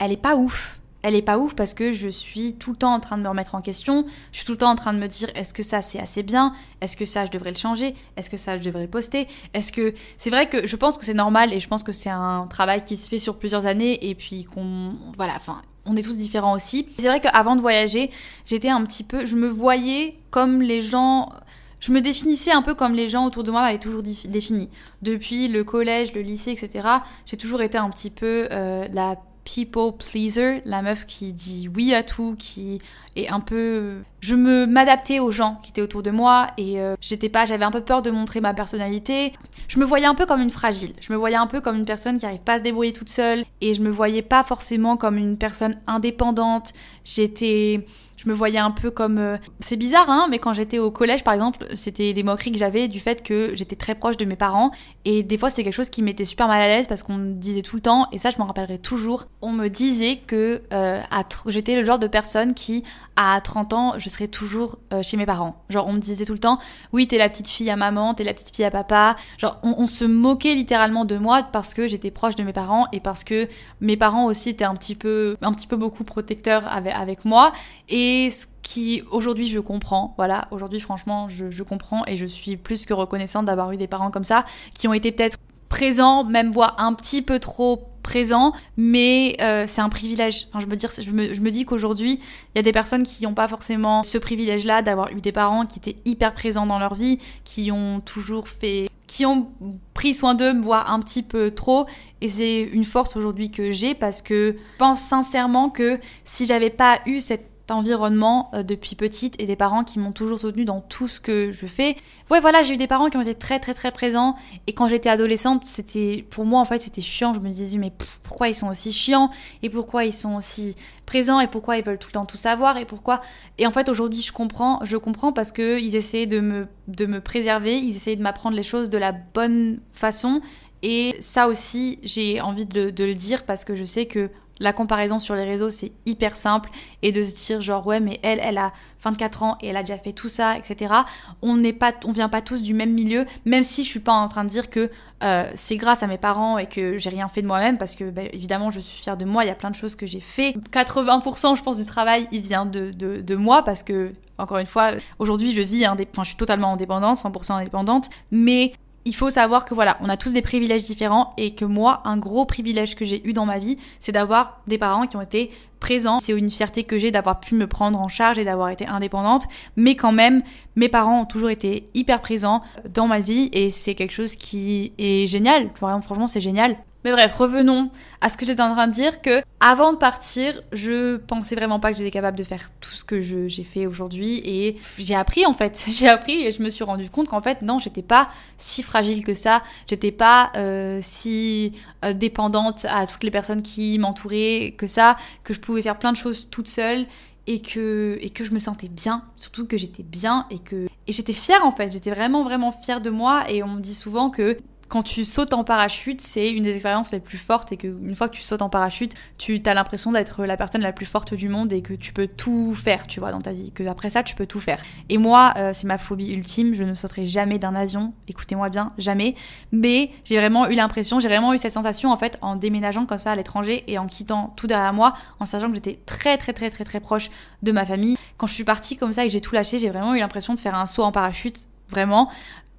[0.00, 0.80] elle est pas ouf.
[1.02, 3.28] Elle est pas ouf parce que je suis tout le temps en train de me
[3.28, 5.62] remettre en question, je suis tout le temps en train de me dire est-ce que
[5.62, 8.64] ça c'est assez bien, est-ce que ça je devrais le changer, est-ce que ça je
[8.64, 11.68] devrais le poster, est-ce que c'est vrai que je pense que c'est normal et je
[11.68, 15.34] pense que c'est un travail qui se fait sur plusieurs années et puis qu'on voilà,
[15.36, 16.88] enfin on est tous différents aussi.
[16.98, 18.10] C'est vrai qu'avant de voyager,
[18.44, 21.32] j'étais un petit peu, je me voyais comme les gens,
[21.80, 24.68] je me définissais un peu comme les gens autour de moi m'avaient toujours défini.
[25.02, 26.88] Depuis le collège, le lycée, etc.,
[27.26, 31.94] j'ai toujours été un petit peu euh, la people pleaser, la meuf qui dit oui
[31.94, 32.80] à tout, qui
[33.14, 36.96] est un peu je me m'adaptais aux gens qui étaient autour de moi et euh,
[37.00, 39.32] j'étais pas j'avais un peu peur de montrer ma personnalité.
[39.68, 40.92] Je me voyais un peu comme une fragile.
[41.00, 43.08] Je me voyais un peu comme une personne qui arrive pas à se débrouiller toute
[43.08, 46.72] seule et je me voyais pas forcément comme une personne indépendante.
[47.04, 47.86] J'étais
[48.16, 51.24] je me voyais un peu comme euh, c'est bizarre hein mais quand j'étais au collège
[51.24, 54.36] par exemple c'était des moqueries que j'avais du fait que j'étais très proche de mes
[54.36, 54.70] parents.
[55.04, 57.32] Et des fois c'était quelque chose qui m'était super mal à l'aise parce qu'on me
[57.34, 61.00] disait tout le temps et ça je m'en rappellerai toujours on me disait que euh,
[61.46, 62.84] j'étais le genre de personne qui
[63.16, 65.62] à 30 ans je serais toujours euh, chez mes parents.
[65.68, 66.58] Genre on me disait tout le temps
[66.92, 69.16] oui t'es la petite fille à maman t'es la petite fille à papa.
[69.38, 72.86] Genre on, on se moquait littéralement de moi parce que j'étais proche de mes parents
[72.92, 73.48] et parce que
[73.80, 77.52] mes parents aussi étaient un petit peu un petit peu beaucoup protecteurs avec, avec moi.
[77.88, 82.56] Et et ce qui aujourd'hui je comprends, voilà, aujourd'hui franchement je, comprends et je suis
[82.56, 85.38] plus que reconnaissante d'avoir eu des parents comme ça, qui ont été peut-être
[85.68, 90.46] présents, même voire un petit peu trop présents, mais euh, c'est un privilège.
[90.52, 92.20] Enfin, je, me je me dis qu'aujourd'hui,
[92.54, 95.66] il y a des personnes qui n'ont pas forcément ce privilège-là d'avoir eu des parents
[95.66, 99.48] qui étaient hyper présents dans leur vie, qui ont toujours fait qui ont
[99.94, 101.86] pris soin d'eux, voire un petit peu trop.
[102.20, 106.70] Et c'est une force aujourd'hui que j'ai parce que je pense sincèrement que si j'avais
[106.70, 110.80] pas eu cette environnement euh, depuis petite et des parents qui m'ont toujours soutenue dans
[110.80, 111.96] tout ce que je fais.
[112.30, 114.36] Ouais, voilà, j'ai eu des parents qui ont été très très très présents.
[114.66, 117.92] Et quand j'étais adolescente, c'était pour moi en fait, c'était chiant, je me disais mais
[118.22, 119.30] pourquoi ils sont aussi chiants?
[119.62, 120.76] Et pourquoi ils sont aussi
[121.06, 121.40] présents?
[121.40, 122.76] Et pourquoi ils veulent tout le temps tout savoir?
[122.76, 123.20] Et pourquoi?
[123.58, 127.06] Et en fait, aujourd'hui, je comprends, je comprends parce que ils essayaient de me de
[127.06, 130.40] me préserver, ils essayaient de m'apprendre les choses de la bonne façon.
[130.82, 134.72] Et ça aussi, j'ai envie de, de le dire parce que je sais que la
[134.72, 136.70] comparaison sur les réseaux, c'est hyper simple.
[137.02, 139.82] Et de se dire, genre, ouais, mais elle, elle a 24 ans et elle a
[139.82, 140.94] déjà fait tout ça, etc.
[141.42, 144.12] On n'est pas, on vient pas tous du même milieu, même si je suis pas
[144.12, 144.90] en train de dire que
[145.22, 148.10] euh, c'est grâce à mes parents et que j'ai rien fait de moi-même, parce que,
[148.10, 149.44] bah, évidemment, je suis fière de moi.
[149.44, 150.54] Il y a plein de choses que j'ai fait.
[150.72, 154.92] 80%, je pense, du travail, il vient de, de, moi, parce que, encore une fois,
[155.18, 158.72] aujourd'hui, je vis, enfin, je suis totalement indépendante, 100% indépendante, mais
[159.06, 162.18] il faut savoir que voilà, on a tous des privilèges différents et que moi, un
[162.18, 165.50] gros privilège que j'ai eu dans ma vie, c'est d'avoir des parents qui ont été
[165.78, 166.18] présents.
[166.18, 169.44] C'est une fierté que j'ai d'avoir pu me prendre en charge et d'avoir été indépendante,
[169.76, 170.42] mais quand même,
[170.74, 174.92] mes parents ont toujours été hyper présents dans ma vie et c'est quelque chose qui
[174.98, 175.70] est génial.
[175.76, 176.76] Franchement, c'est génial.
[177.06, 177.88] Mais bref, revenons
[178.20, 181.78] à ce que j'étais en train de dire que avant de partir, je pensais vraiment
[181.78, 185.46] pas que j'étais capable de faire tout ce que j'ai fait aujourd'hui et j'ai appris
[185.46, 188.28] en fait, j'ai appris et je me suis rendu compte qu'en fait non, j'étais pas
[188.56, 194.00] si fragile que ça, j'étais pas euh, si euh, dépendante à toutes les personnes qui
[194.00, 197.06] m'entouraient que ça, que je pouvais faire plein de choses toute seule
[197.46, 201.12] et que et que je me sentais bien, surtout que j'étais bien et que et
[201.12, 204.28] j'étais fière en fait, j'étais vraiment vraiment fière de moi et on me dit souvent
[204.28, 208.14] que quand tu sautes en parachute, c'est une des expériences les plus fortes et qu'une
[208.14, 211.34] fois que tu sautes en parachute, tu as l'impression d'être la personne la plus forte
[211.34, 213.72] du monde et que tu peux tout faire, tu vois, dans ta vie.
[213.72, 214.78] Que après ça, tu peux tout faire.
[215.08, 216.74] Et moi, euh, c'est ma phobie ultime.
[216.74, 218.12] Je ne sauterai jamais d'un avion.
[218.28, 219.34] Écoutez-moi bien, jamais.
[219.72, 223.18] Mais j'ai vraiment eu l'impression, j'ai vraiment eu cette sensation en fait en déménageant comme
[223.18, 226.52] ça à l'étranger et en quittant tout derrière moi, en sachant que j'étais très très
[226.52, 227.30] très très très proche
[227.62, 228.16] de ma famille.
[228.36, 230.54] Quand je suis partie comme ça et que j'ai tout lâché, j'ai vraiment eu l'impression
[230.54, 232.30] de faire un saut en parachute, vraiment.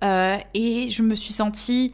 [0.03, 1.93] Euh, et je me suis sentie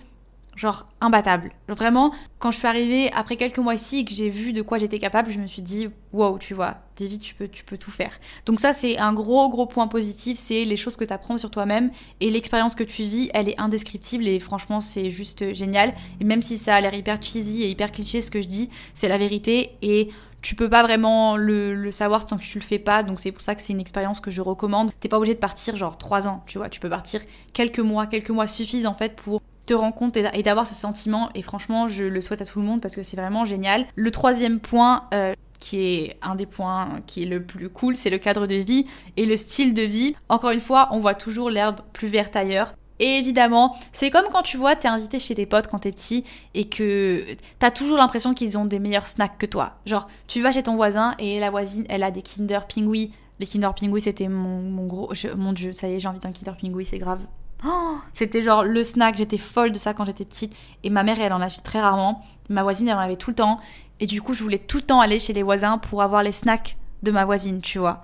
[0.55, 1.51] genre imbattable.
[1.67, 4.77] Vraiment, quand je suis arrivée après quelques mois ici et que j'ai vu de quoi
[4.77, 7.91] j'étais capable, je me suis dit wow, tu vois, David, tu peux, tu peux tout
[7.91, 8.19] faire.
[8.45, 11.49] Donc ça, c'est un gros gros point positif, c'est les choses que tu apprends sur
[11.49, 15.93] toi-même et l'expérience que tu vis, elle est indescriptible et franchement, c'est juste génial.
[16.19, 18.69] Et même si ça a l'air hyper cheesy et hyper cliché ce que je dis,
[18.93, 20.09] c'est la vérité et
[20.43, 23.41] tu peux pas vraiment le, savoir tant que tu le fais pas, donc c'est pour
[23.41, 24.91] ça que c'est une expérience que je recommande.
[24.99, 27.21] T'es pas obligé de partir genre 3 ans, tu vois, tu peux partir
[27.53, 31.29] quelques mois, quelques mois suffisent en fait pour te rendre compte et d'avoir ce sentiment.
[31.33, 33.85] Et franchement, je le souhaite à tout le monde parce que c'est vraiment génial.
[33.95, 38.09] Le troisième point, euh, qui est un des points qui est le plus cool, c'est
[38.09, 40.15] le cadre de vie et le style de vie.
[40.27, 42.73] Encore une fois, on voit toujours l'herbe plus verte ailleurs.
[42.99, 46.23] Et évidemment, c'est comme quand tu vois, t'es invité chez tes potes quand t'es petit
[46.53, 47.25] et que
[47.59, 49.73] t'as toujours l'impression qu'ils ont des meilleurs snacks que toi.
[49.85, 53.11] Genre, tu vas chez ton voisin et la voisine, elle a des Kinder Pingui.
[53.39, 55.11] Les Kinder Pingui, c'était mon, gros.
[55.35, 57.21] mon dieu, ça y est, j'ai envie d'un Kinder Pingui, c'est grave.
[57.65, 60.57] Oh, c'était genre le snack, j'étais folle de ça quand j'étais petite.
[60.83, 62.23] Et ma mère, elle en achetait très rarement.
[62.49, 63.59] Ma voisine, elle en avait tout le temps.
[63.99, 66.33] Et du coup, je voulais tout le temps aller chez les voisins pour avoir les
[66.33, 68.03] snacks de ma voisine, tu vois.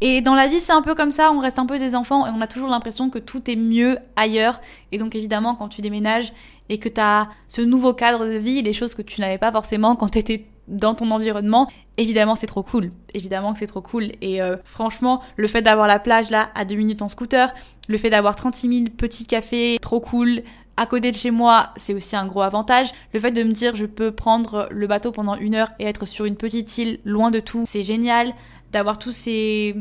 [0.00, 2.26] Et dans la vie, c'est un peu comme ça, on reste un peu des enfants
[2.26, 4.60] et on a toujours l'impression que tout est mieux ailleurs.
[4.92, 6.32] Et donc évidemment, quand tu déménages
[6.68, 9.52] et que tu as ce nouveau cadre de vie, les choses que tu n'avais pas
[9.52, 12.92] forcément quand tu étais dans ton environnement, évidemment c'est trop cool.
[13.14, 14.12] Évidemment que c'est trop cool.
[14.20, 17.54] Et euh, franchement, le fait d'avoir la plage là à deux minutes en scooter,
[17.88, 20.42] le fait d'avoir 36 000 petits cafés, trop cool.
[20.78, 22.90] À côté de chez moi, c'est aussi un gros avantage.
[23.14, 26.04] Le fait de me dire je peux prendre le bateau pendant une heure et être
[26.04, 28.34] sur une petite île loin de tout, c'est génial.
[28.72, 29.74] D'avoir tous ces,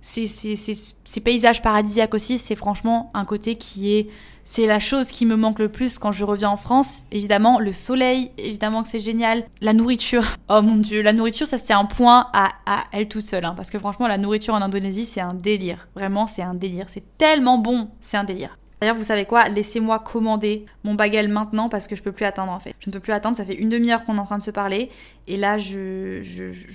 [0.00, 4.08] ces, ces, ces paysages paradisiaques aussi, c'est franchement un côté qui est
[4.44, 7.02] c'est la chose qui me manque le plus quand je reviens en France.
[7.12, 9.46] Évidemment, le soleil, évidemment que c'est génial.
[9.60, 12.48] La nourriture, oh mon dieu, la nourriture, ça c'est un point à,
[12.92, 13.44] elle toute seule.
[13.44, 15.88] Hein, parce que franchement, la nourriture en Indonésie, c'est un délire.
[15.94, 16.86] Vraiment, c'est un délire.
[16.88, 18.58] C'est tellement bon, c'est un délire.
[18.80, 19.46] D'ailleurs, vous savez quoi?
[19.48, 22.74] Laissez-moi commander mon bagel maintenant parce que je peux plus attendre en fait.
[22.80, 24.50] Je ne peux plus attendre, ça fait une demi-heure qu'on est en train de se
[24.50, 24.88] parler.
[25.26, 26.20] Et là, je,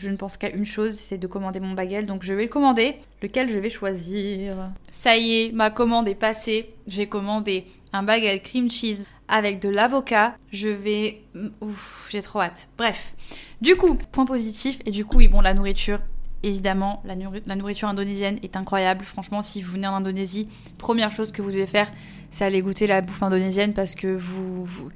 [0.07, 2.05] ne pense qu'à une chose, c'est de commander mon bagel.
[2.05, 2.97] Donc je vais le commander.
[3.23, 4.53] Lequel je vais choisir?
[4.91, 6.75] Ça y est, ma commande est passée.
[6.85, 10.35] J'ai commandé un bagel cream cheese avec de l'avocat.
[10.51, 11.23] Je vais...
[11.61, 12.67] Ouf, j'ai trop hâte.
[12.77, 13.15] Bref.
[13.61, 14.79] Du coup, point positif.
[14.85, 15.99] Et du coup, oui, bon, la nourriture,
[16.43, 17.15] Évidemment, la,
[17.55, 19.03] nourriture indonésienne est incroyable.
[19.05, 21.91] Franchement, si vous venez en Indonésie, première chose que vous devez faire,
[22.29, 24.89] c'est aller goûter la bouffe indonésienne parce que vous, vous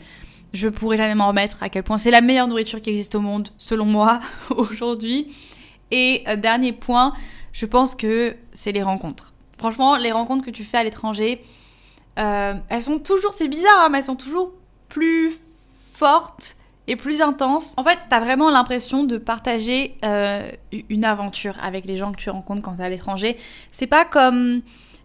[0.54, 3.22] je pourrais jamais m'en remettre à quel point c'est la meilleure nourriture qui existe au
[3.22, 5.34] monde, selon moi, aujourd'hui.
[5.92, 7.14] Et euh, dernier point,
[7.54, 9.34] je pense que c'est les rencontres.
[9.58, 11.44] Franchement, les rencontres que tu fais à l'étranger,
[12.18, 14.52] euh, elles sont toujours, c'est bizarre, hein, mais elles sont toujours
[14.88, 15.34] plus
[15.94, 16.58] fortes
[16.96, 17.74] plus intense.
[17.78, 20.50] En fait, t'as vraiment l'impression de partager euh,
[20.90, 23.38] une aventure avec les gens que tu rencontres quand t'es à l'étranger.
[23.72, 24.62] C'est pas comme...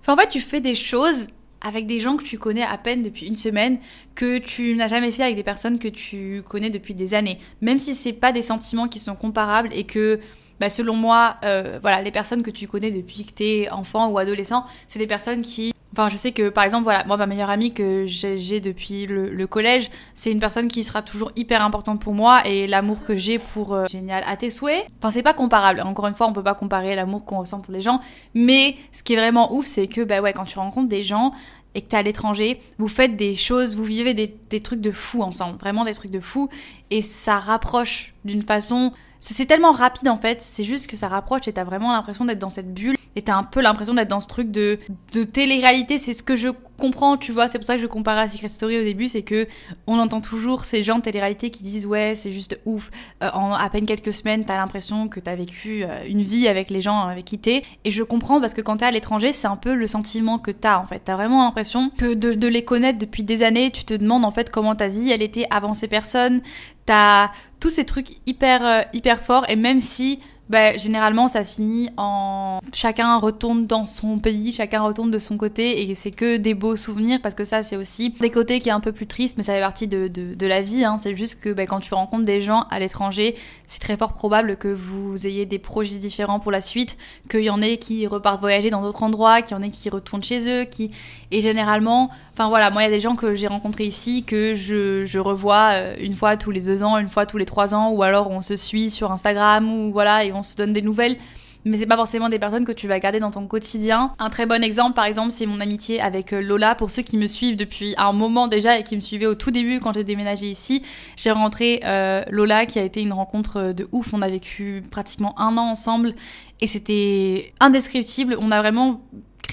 [0.07, 1.29] En fait, tu fais des choses
[1.64, 3.79] avec des gens que tu connais à peine depuis une semaine,
[4.14, 7.38] que tu n'as jamais fait avec des personnes que tu connais depuis des années.
[7.62, 10.20] Même si c'est pas des sentiments qui sont comparables et que,
[10.61, 14.18] bah, selon moi, euh, voilà, les personnes que tu connais depuis que t'es enfant ou
[14.18, 17.50] adolescent, c'est des personnes qui Enfin, je sais que par exemple, voilà, moi, ma meilleure
[17.50, 22.14] amie que j'ai depuis le, collège, c'est une personne qui sera toujours hyper importante pour
[22.14, 24.87] moi et l'amour que j'ai pour euh, génial à tes souhaits.
[24.98, 25.80] Enfin, c'est pas comparable.
[25.83, 28.00] Encore une fois, on peut pas comparer l'amour qu'on ressent pour les gens,
[28.35, 31.33] mais ce qui est vraiment ouf, c'est que bah ouais, quand tu rencontres des gens
[31.76, 34.90] et que t'es à l'étranger, vous faites des choses, vous vivez des, des trucs de
[34.90, 36.48] fou ensemble, vraiment des trucs de fou,
[36.90, 38.92] et ça rapproche d'une façon
[39.32, 42.38] c'est tellement rapide en fait, c'est juste que ça rapproche et t'as vraiment l'impression d'être
[42.38, 44.78] dans cette bulle et t'as un peu l'impression d'être dans ce truc de,
[45.12, 45.98] de télé-réalité.
[45.98, 47.48] C'est ce que je comprends, tu vois.
[47.48, 49.46] C'est pour ça que je compare à Secret Story au début, c'est que
[49.87, 52.90] on entend toujours ces gens de télé-réalité qui disent ouais, c'est juste ouf.
[53.22, 56.70] Euh, en à peine quelques semaines, t'as l'impression que t'as vécu euh, une vie avec
[56.70, 57.62] les gens avec qui t'es.
[57.84, 60.50] Et je comprends parce que quand t'es à l'étranger, c'est un peu le sentiment que
[60.50, 61.00] t'as en fait.
[61.04, 64.30] T'as vraiment l'impression que de, de les connaître depuis des années, tu te demandes en
[64.30, 66.42] fait comment ta vie elle était avant ces personnes.
[66.87, 70.20] T'as tous ces trucs hyper, euh, hyper forts et même si
[70.51, 75.83] bah, généralement ça finit en chacun retourne dans son pays, chacun retourne de son côté
[75.83, 78.73] et c'est que des beaux souvenirs parce que ça c'est aussi des côtés qui est
[78.73, 80.85] un peu plus triste mais ça fait partie de, de, la vie.
[80.85, 80.99] Hein.
[81.01, 83.35] C'est juste que bah, quand tu rencontres des gens à l'étranger,
[83.66, 86.99] c'est très fort probable que vous ayez des projets différents pour la suite,
[87.31, 89.88] qu'il y en ait qui repartent voyager dans d'autres endroits, qu'il y en ait qui
[89.88, 90.90] retournent chez eux, qui
[91.31, 94.57] et généralement Enfin voilà, moi il y a des gens que j'ai rencontrés ici que
[94.57, 97.90] je, revois euh, une fois tous les deux ans, une fois tous les trois ans,
[97.90, 101.16] ou alors on se suit sur Instagram ou voilà et on se donne des nouvelles
[101.64, 104.12] mais c'est pas forcément des personnes que tu vas garder dans ton quotidien.
[104.18, 106.75] Un très bon exemple, par exemple, c'est mon amitié avec euh, Lola.
[106.75, 109.51] Pour ceux qui me suivent depuis un moment déjà et qui me suivaient au tout
[109.51, 110.83] début quand j'ai déménagé ici,
[111.16, 114.12] j'ai rencontré euh, Lola qui a été une rencontre de ouf.
[114.12, 116.14] On a vécu pratiquement un an ensemble
[116.61, 118.37] et c'était indescriptible.
[118.38, 119.01] On a vraiment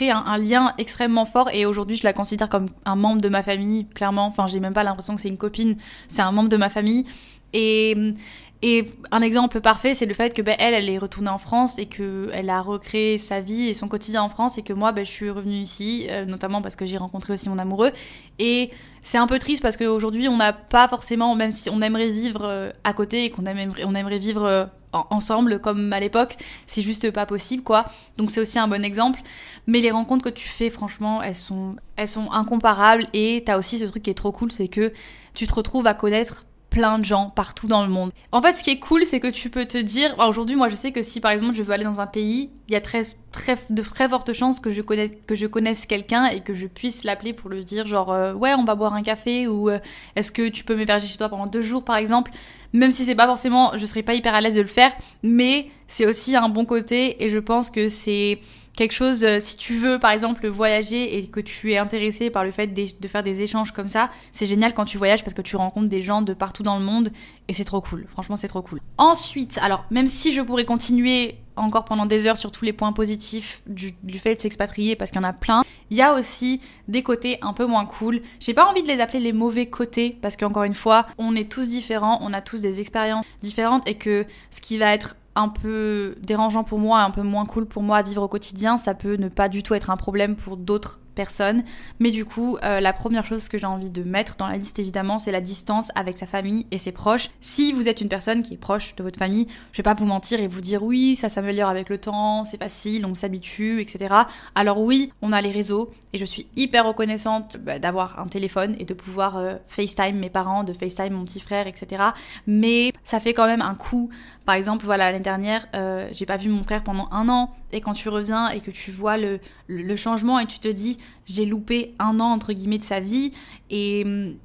[0.09, 3.43] un, un, lien extrêmement fort et aujourd'hui je la considère comme un membre de ma
[3.43, 4.25] famille clairement.
[4.25, 7.05] Enfin j'ai même pas l'impression que c'est une copine c'est un membre de ma famille.
[7.53, 8.15] Et
[8.63, 11.79] et un exemple parfait, c'est le fait que ben, elle, elle est retournée en France
[11.79, 14.91] et que elle a recréé sa vie et son quotidien en France et que moi,
[14.91, 17.91] ben, je suis revenue ici, euh, notamment parce que j'ai rencontré aussi mon amoureux.
[18.37, 18.69] Et
[19.01, 22.43] c'est un peu triste parce qu'aujourd'hui, on n'a pas forcément, même si on aimerait vivre
[22.43, 26.83] euh, à côté et qu'on aimerait, on aimerait vivre euh, ensemble comme à l'époque, c'est
[26.83, 27.85] juste pas possible, quoi.
[28.17, 29.21] Donc c'est aussi un bon exemple.
[29.65, 33.07] Mais les rencontres que tu fais, franchement, elles sont, elles sont incomparables.
[33.13, 34.91] Et t'as aussi ce truc qui est trop cool, c'est que
[35.33, 38.11] tu te retrouves à connaître plein de gens partout dans le monde.
[38.31, 40.75] En fait, ce qui est cool, c'est que tu peux te dire, aujourd'hui, moi, je
[40.75, 43.03] sais que si par exemple je veux aller dans un pays, il y a très,
[43.31, 46.67] très, de très fortes chances que je connaisse, que je connaisse quelqu'un et que je
[46.67, 49.79] puisse l'appeler pour lui dire, genre, euh, ouais, on va boire un café ou euh,
[50.15, 52.31] est-ce que tu peux m'héberger chez toi pendant deux jours, par exemple.
[52.73, 55.67] Même si c'est pas forcément, je serais pas hyper à l'aise de le faire, mais
[55.87, 58.39] c'est aussi un bon côté et je pense que c'est
[58.75, 62.43] quelque chose, euh, si tu veux par exemple voyager et que tu es intéressé par
[62.43, 65.41] le fait de, faire des échanges comme ça, c'est génial quand tu voyages parce que
[65.41, 67.11] tu rencontres des gens de partout dans le monde
[67.47, 68.05] et c'est trop cool.
[68.07, 68.79] Franchement, c'est trop cool.
[68.97, 72.93] Ensuite, alors même si je pourrais continuer encore pendant des heures sur tous les points
[72.93, 76.61] positifs du, fait de s'expatrier parce qu'il y en a plein, il y a aussi
[76.87, 78.21] des côtés un peu moins cool.
[78.39, 81.51] J'ai pas envie de les appeler les mauvais côtés parce qu'encore une fois, on est
[81.51, 85.49] tous différents, on a tous des expériences différentes et que ce qui va être un
[85.49, 88.93] peu dérangeant pour moi, un peu moins cool pour moi à vivre au quotidien, ça
[88.93, 91.63] peut ne pas du tout être un problème pour d'autres personne.
[91.99, 94.79] Mais du coup, euh, la première chose que j'ai envie de mettre dans la liste,
[94.79, 97.29] évidemment, c'est la distance avec sa famille et ses proches.
[97.41, 100.05] Si vous êtes une personne qui est proche de votre famille, je vais pas vous
[100.05, 104.13] mentir et vous dire oui, ça s'améliore avec le temps, c'est facile, on s'habitue, etc.
[104.55, 108.75] Alors oui, on a les réseaux et je suis hyper reconnaissante bah, d'avoir un téléphone
[108.79, 112.03] et de pouvoir euh, FaceTime mes parents, de FaceTime mon petit frère, etc.
[112.47, 114.09] Mais ça fait quand même un coup.
[114.45, 117.81] Par exemple, voilà, l'année dernière, euh, j'ai pas vu mon frère pendant un an et
[117.81, 121.45] quand tu reviens et que tu vois le, le, changement et tu te dis j'ai
[121.45, 123.31] loupé un an entre guillemets de sa vie
[123.69, 124.35] et hum,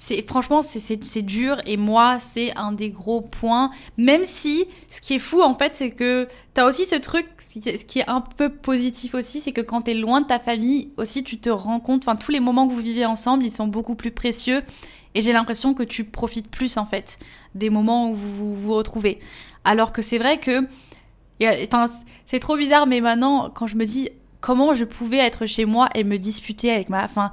[0.00, 1.58] c'est franchement c'est dur.
[1.66, 3.68] Et moi c'est un des gros points.
[3.98, 7.84] Même si ce qui est fou en fait c'est que t'as aussi ce truc ce
[7.84, 11.22] qui est un peu positif aussi c'est que quand t'es loin de ta famille aussi
[11.22, 13.94] tu te rends compte enfin tous les moments que vous vivez ensemble ils sont beaucoup
[13.94, 14.62] plus précieux.
[15.14, 17.18] Et j'ai l'impression que tu profites plus en fait
[17.54, 19.18] des moments où vous vous retrouvez.
[19.66, 20.66] Alors que c'est vrai que
[22.26, 25.88] c'est trop bizarre, mais maintenant, quand je me dis comment je pouvais être chez moi
[25.94, 27.04] et me disputer avec ma.
[27.04, 27.30] Enfin,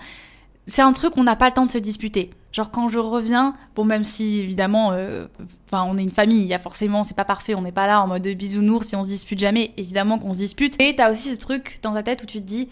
[0.65, 2.29] c'est un truc, on n'a pas le temps de se disputer.
[2.51, 5.27] Genre, quand je reviens, bon, même si évidemment, euh,
[5.71, 8.01] on est une famille, il y a forcément, c'est pas parfait, on n'est pas là
[8.01, 10.79] en mode bisounours si on se dispute jamais, évidemment qu'on se dispute.
[10.81, 12.69] Et t'as aussi ce truc dans ta tête où tu te dis,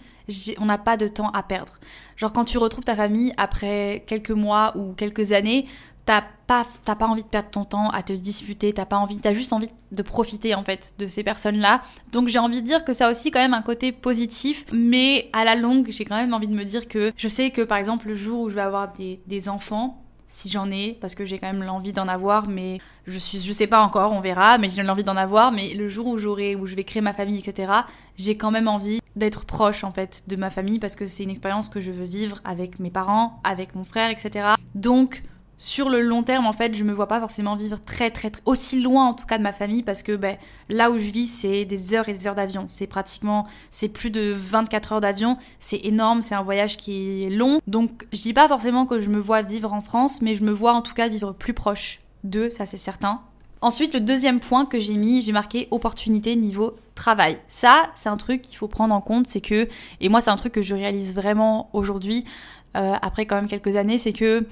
[0.58, 1.78] on n'a pas de temps à perdre.
[2.16, 5.66] Genre, quand tu retrouves ta famille après quelques mois ou quelques années,
[6.06, 9.34] t'as pas, pas envie de perdre ton temps à te disputer, t'as pas envie, t'as
[9.34, 11.82] juste envie de profiter en fait de ces personnes-là.
[12.12, 15.28] Donc j'ai envie de dire que ça a aussi quand même un côté positif, mais
[15.32, 17.76] à la longue, j'ai quand même envie de me dire que je sais que par
[17.78, 21.24] exemple le jour où je vais avoir des, des enfants, si j'en ai, parce que
[21.24, 24.58] j'ai quand même l'envie d'en avoir, mais je suis, je sais pas encore, on verra,
[24.58, 27.12] mais j'ai l'envie d'en avoir, mais le jour où j'aurai, où je vais créer ma
[27.12, 27.72] famille, etc.,
[28.16, 31.30] j'ai quand même envie d'être proche en fait de ma famille parce que c'est une
[31.30, 34.50] expérience que je veux vivre avec mes parents, avec mon frère, etc.
[34.74, 35.22] Donc
[35.58, 38.42] sur le long terme, en fait, je me vois pas forcément vivre très, très, très
[38.44, 40.36] aussi loin en tout cas de ma famille parce que ben,
[40.68, 42.66] là où je vis, c'est des heures et des heures d'avion.
[42.68, 45.38] C'est pratiquement, c'est plus de 24 heures d'avion.
[45.58, 47.60] C'est énorme, c'est un voyage qui est long.
[47.66, 50.52] Donc, je dis pas forcément que je me vois vivre en France, mais je me
[50.52, 53.22] vois en tout cas vivre plus proche d'eux, ça c'est certain.
[53.62, 57.38] Ensuite, le deuxième point que j'ai mis, j'ai marqué opportunité niveau travail.
[57.48, 59.68] Ça, c'est un truc qu'il faut prendre en compte, c'est que,
[60.00, 62.24] et moi c'est un truc que je réalise vraiment aujourd'hui,
[62.76, 64.46] euh, après quand même quelques années, c'est que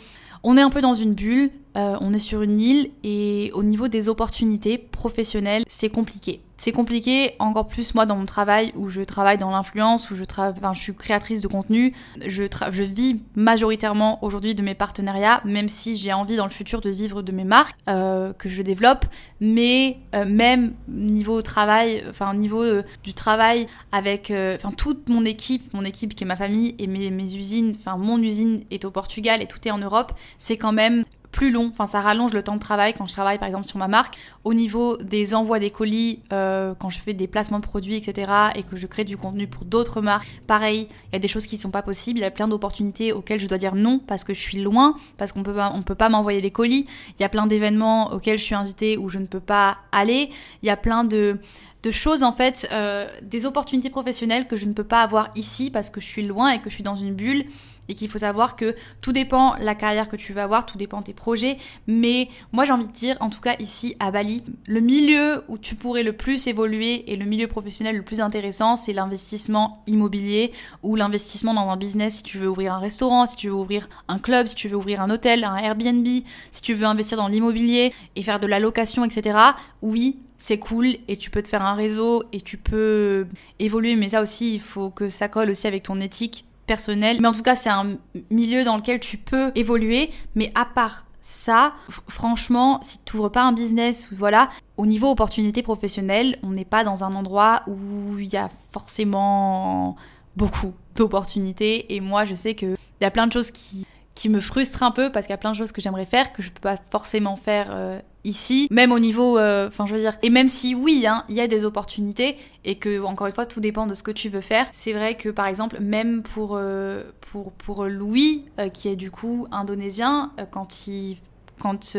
[0.45, 3.63] on est un peu dans une bulle, euh, on est sur une île et au
[3.63, 6.41] niveau des opportunités professionnelles, c'est compliqué.
[6.65, 10.25] C'est compliqué encore plus moi dans mon travail où je travaille dans l'influence, où je,
[10.25, 11.93] enfin, je suis créatrice de contenu.
[12.27, 16.81] Je, je vis majoritairement aujourd'hui de mes partenariats, même si j'ai envie dans le futur
[16.81, 19.05] de vivre de mes marques euh, que je développe.
[19.41, 25.71] Mais euh, même niveau travail, enfin niveau euh, du travail avec enfin toute mon équipe,
[25.75, 28.91] mon équipe qui est ma famille et mes, mes usines, enfin mon usine est au
[28.91, 32.45] Portugal et tout est en Europe, c'est quand même plus long, enfin ça rallonge le
[32.45, 34.17] temps de travail quand je travaille par exemple sur ma marque.
[34.45, 38.31] Au niveau des envois des colis, euh, quand je fais des placements de produits, etc.
[38.55, 41.47] et que je crée du contenu pour d'autres marques, pareil, il y a des choses
[41.47, 43.99] qui ne sont pas possibles, il y a plein d'opportunités auxquelles je dois dire non
[43.99, 46.87] parce que je suis loin, parce qu'on peut on peut pas m'envoyer les colis,
[47.19, 50.31] il y a plein d'événements auxquels je suis invitée où je ne peux pas aller,
[50.63, 51.39] il y a plein de
[51.85, 55.71] de choses en fait, euh, des opportunités professionnelles que je ne peux pas avoir ici
[55.71, 57.45] parce que je suis loin et que je suis dans une bulle
[57.89, 61.03] et qu'il faut savoir que tout dépend la carrière que tu vas avoir, tout dépend
[61.03, 64.81] tes projets, mais moi j'ai envie de dire, en tout cas ici à Bali, le
[64.81, 68.95] milieu où tu pourrais le plus évoluer et le milieu professionnel le plus intéressant, c'est
[68.95, 73.49] l'investissement immobilier ou l'investissement dans un business si tu veux ouvrir un restaurant, si tu
[73.49, 76.07] veux ouvrir un club, si tu veux ouvrir un hôtel, un Airbnb,
[76.51, 79.39] si tu veux investir dans l'immobilier et faire de la location, etc.
[79.83, 83.27] Oui, c'est cool et tu peux te faire un réseau et tu peux
[83.61, 87.17] évoluer, mais ça aussi, il faut que ça colle aussi avec ton éthique personnel.
[87.23, 87.97] Mais en tout cas, c'est un
[88.31, 90.11] milieu dans lequel tu peux évoluer.
[90.35, 91.73] Mais à part ça,
[92.09, 96.85] franchement, si tu n'ouvres pas un business, voilà, au niveau opportunité professionnelle, on n'est pas
[96.85, 99.97] dans un endroit où il y a forcément
[100.37, 101.95] beaucoup d'opportunités.
[101.95, 104.91] Et moi, je sais qu'il y a plein de choses qui, qui me frustrent un
[104.91, 106.77] peu parce qu'il y a plein de choses que j'aimerais faire que je peux pas
[106.91, 110.75] forcément faire euh, ici, même au niveau, euh, enfin je veux dire, et même si
[110.75, 113.95] oui, hein, il y a des opportunités et que encore une fois tout dépend de
[113.95, 114.67] ce que tu veux faire.
[114.73, 119.11] C'est vrai que par exemple même pour euh, pour pour Louis euh, qui est du
[119.11, 121.19] coup indonésien, quand il
[121.61, 121.97] quand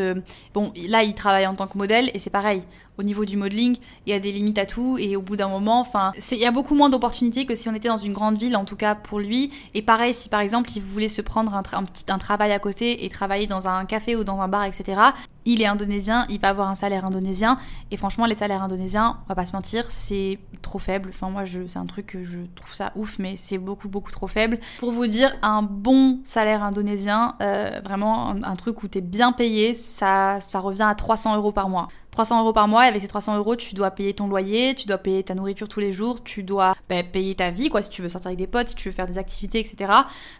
[0.52, 2.62] bon là il travaille en tant que modèle et c'est pareil
[2.98, 3.76] au niveau du modeling
[4.06, 6.46] il y a des limites à tout et au bout d'un moment enfin il y
[6.46, 8.94] a beaucoup moins d'opportunités que si on était dans une grande ville en tout cas
[8.94, 13.04] pour lui et pareil si par exemple il voulait se prendre un, travail à côté
[13.04, 15.12] et travailler dans un café ou dans un bar etc
[15.46, 17.56] il est indonésien, il va avoir un salaire indonésien.
[17.90, 21.10] Et franchement, les salaires indonésiens, on va pas se mentir, c'est trop faible.
[21.14, 24.26] Enfin, moi, c'est un truc que je trouve ça ouf, mais c'est beaucoup, beaucoup trop
[24.26, 24.58] faible.
[24.80, 29.32] Pour vous dire, un bon salaire indonésien, euh, vraiment un, truc où tu es bien
[29.32, 31.88] payé, ça revient à 300 euros par mois.
[32.16, 34.86] 300 euros par mois et avec ces 300 euros, tu dois payer ton loyer, tu
[34.86, 37.90] dois payer ta nourriture tous les jours, tu dois bah, payer ta vie, quoi, si
[37.90, 39.92] tu veux sortir avec des potes, si tu veux faire des activités, etc.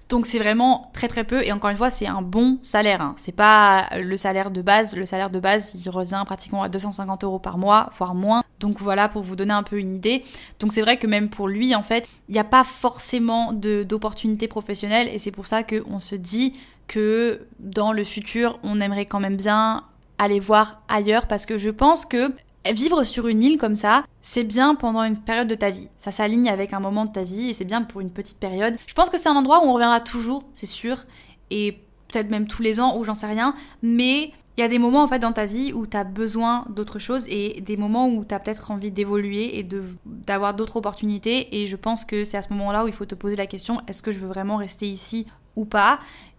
[0.08, 3.02] Donc c'est vraiment très très peu et encore une fois, c'est un bon salaire.
[3.02, 3.14] Hein.
[3.18, 4.96] C'est pas le salaire de base.
[4.96, 8.42] Le salaire de base, il revient pratiquement à 250 euros par mois, voire moins.
[8.58, 10.24] Donc voilà pour vous donner un peu une idée.
[10.60, 14.48] Donc c'est vrai que même pour lui, en fait, il n'y a pas forcément d'opportunités
[14.48, 16.54] professionnelles et c'est pour ça qu'on se dit
[16.86, 19.82] que dans le futur, on aimerait quand même bien
[20.18, 22.32] aller voir ailleurs parce que je pense que
[22.72, 25.88] vivre sur une île comme ça, c'est bien pendant une période de ta vie.
[25.96, 28.76] Ça s'aligne avec un moment de ta vie et c'est bien pour une petite période.
[28.86, 31.04] Je pense que c'est un endroit où on reviendra toujours, c'est sûr,
[31.50, 34.78] et peut-être même tous les ans ou j'en sais rien, mais il y a des
[34.78, 38.08] moments en fait dans ta vie où tu as besoin d'autre chose et des moments
[38.08, 39.68] où tu as peut-être envie d'évoluer et
[40.04, 43.14] d'avoir d'autres opportunités et je pense que c'est à ce moment-là où il faut te
[43.14, 45.98] poser la question est-ce que je veux vraiment rester ici ou pas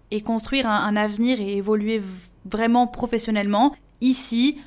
[0.10, 2.02] et construire un, un avenir et évoluer
[2.50, 3.76] vraiment professionnellement.
[4.02, 4.58] Ici,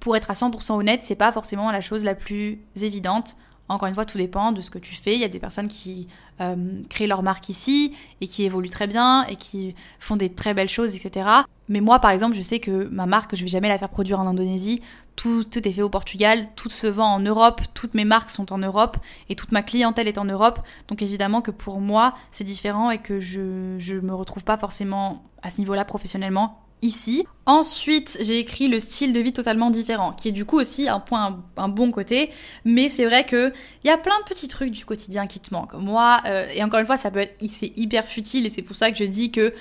[0.00, 3.36] pour être à 100% honnête, c'est pas forcément la chose la plus évidente.
[3.68, 5.14] Encore une fois, tout dépend de ce que tu fais.
[5.14, 6.08] Il y a des personnes qui
[6.40, 10.54] euh, créent leur marque ici et qui évoluent très bien et qui font des très
[10.54, 11.28] belles choses, etc.
[11.68, 14.20] Mais moi, par exemple, je sais que ma marque, je vais jamais la faire produire
[14.20, 14.80] en Indonésie.
[15.16, 18.52] Tout, tout est fait au Portugal, tout se vend en Europe, toutes mes marques sont
[18.52, 18.96] en Europe
[19.28, 20.60] et toute ma clientèle est en Europe.
[20.86, 25.24] Donc évidemment que pour moi, c'est différent et que je ne me retrouve pas forcément
[25.42, 27.26] à ce niveau-là professionnellement ici.
[27.46, 31.00] Ensuite, j'ai écrit le style de vie totalement différent, qui est du coup aussi un
[31.00, 32.30] point, un, bon côté.
[32.64, 33.52] Mais c'est vrai que
[33.84, 35.74] il y a plein de petits trucs du quotidien qui te manquent.
[35.74, 38.76] Moi, euh, et encore une fois, ça peut être, c'est hyper futile et c'est pour
[38.76, 39.54] ça que je dis que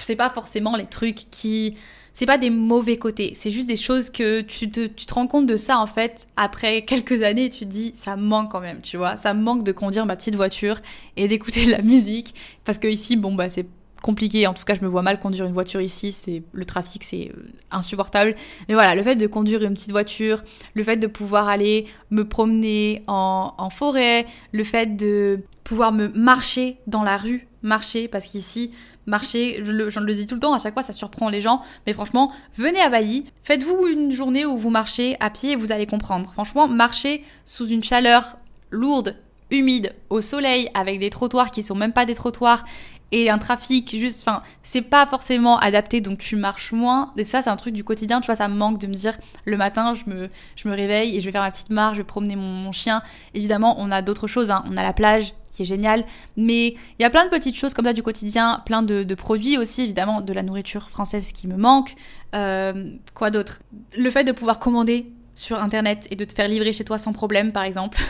[0.00, 1.76] c'est pas forcément les trucs qui,
[2.16, 5.26] c'est pas des mauvais côtés, c'est juste des choses que tu te, tu te rends
[5.26, 8.60] compte de ça en fait après quelques années tu te dis ça me manque quand
[8.60, 10.80] même, tu vois, ça me manque de conduire ma petite voiture
[11.16, 13.66] et d'écouter de la musique parce que ici bon bah c'est
[14.02, 14.46] compliqué.
[14.46, 16.12] En tout cas, je me vois mal conduire une voiture ici.
[16.12, 18.34] C'est le trafic, c'est euh, insupportable.
[18.68, 20.42] Mais voilà, le fait de conduire une petite voiture,
[20.74, 26.78] le fait de pouvoir aller me promener en, forêt, le fait de pouvoir me marcher
[26.86, 28.70] dans la rue, marcher parce qu'ici,
[29.06, 31.40] marcher, je le, je le, dis tout le temps, à chaque fois ça surprend les
[31.40, 35.56] gens, mais franchement, venez à Bali, faites-vous une journée où vous marchez à pied et
[35.56, 36.32] vous allez comprendre.
[36.32, 38.38] Franchement, marcher sous une chaleur
[38.70, 39.16] lourde,
[39.50, 42.64] humide, au soleil, avec des trottoirs qui sont même pas des trottoirs,
[43.12, 47.12] et un trafic juste enfin c'est pas forcément adapté donc tu marches moins.
[47.16, 49.16] Et ça c'est un truc du quotidien tu vois ça me manque de me dire
[49.44, 52.00] le matin je me je me réveille et je vais faire ma petite marche je
[52.00, 53.02] vais promener mon, chien.
[53.34, 54.64] Évidemment on a d'autres choses hein.
[54.68, 56.04] on a la plage qui est géniale.
[56.36, 59.56] Mais il y a plein de petites choses comme ça du quotidien plein de, produits
[59.56, 61.94] aussi évidemment de la nourriture française qui me manque.
[62.34, 63.60] Euh, quoi d'autre?
[63.96, 67.12] Le fait de pouvoir commander sur internet et de te faire livrer chez toi sans
[67.12, 67.98] problème par exemple.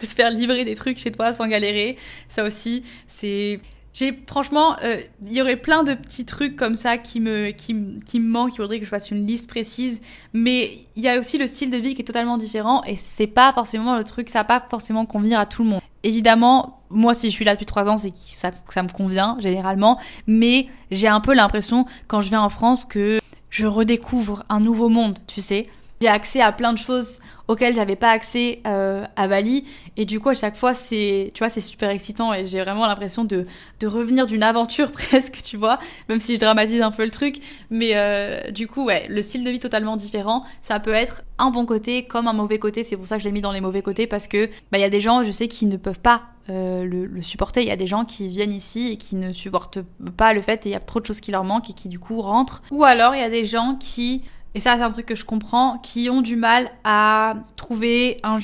[0.00, 1.96] De te faire livrer des trucs chez toi sans galérer.
[2.28, 3.58] Ça aussi c'est
[3.92, 7.76] J'ai franchement, euh, il y aurait plein de petits trucs comme ça qui me, qui,
[8.06, 8.54] qui me manquent.
[8.54, 10.00] Il faudrait que je fasse une liste précise.
[10.32, 13.26] Mais il y a aussi le style de vie qui est totalement différent et c'est
[13.26, 15.80] pas forcément le truc, ça va pas forcément convenir à tout le monde.
[16.04, 19.36] Évidemment, moi si je suis là depuis trois ans, c'est que ça, ça me convient
[19.40, 20.00] généralement.
[20.26, 23.20] Mais j'ai un peu l'impression quand je viens en France que
[23.50, 25.68] je redécouvre un nouveau monde, tu sais.
[26.02, 29.64] J'ai accès à plein de choses auxquelles j'avais pas accès euh, à Bali.
[29.96, 32.88] Et du coup à chaque fois c'est tu vois c'est super excitant et j'ai vraiment
[32.88, 33.46] l'impression de,
[33.78, 35.78] de revenir d'une aventure presque tu vois
[36.08, 37.36] même si je dramatise un peu le truc.
[37.70, 40.44] Mais euh, du coup ouais le style de vie totalement différent.
[40.60, 42.82] Ça peut être un bon côté comme un mauvais côté.
[42.82, 44.80] C'est pour ça que je l'ai mis dans les mauvais côtés parce que bah il
[44.80, 47.62] y a des gens je sais qui ne peuvent pas euh, le, le, supporter.
[47.62, 49.78] Il y a des gens qui viennent ici et qui ne supportent
[50.16, 51.88] pas le fait et il y a trop de choses qui leur manquent et qui
[51.88, 52.64] du coup rentrent.
[52.72, 54.22] Ou alors il y a des gens qui
[54.54, 58.38] et ça c'est un truc que je comprends, qui ont du mal à trouver un,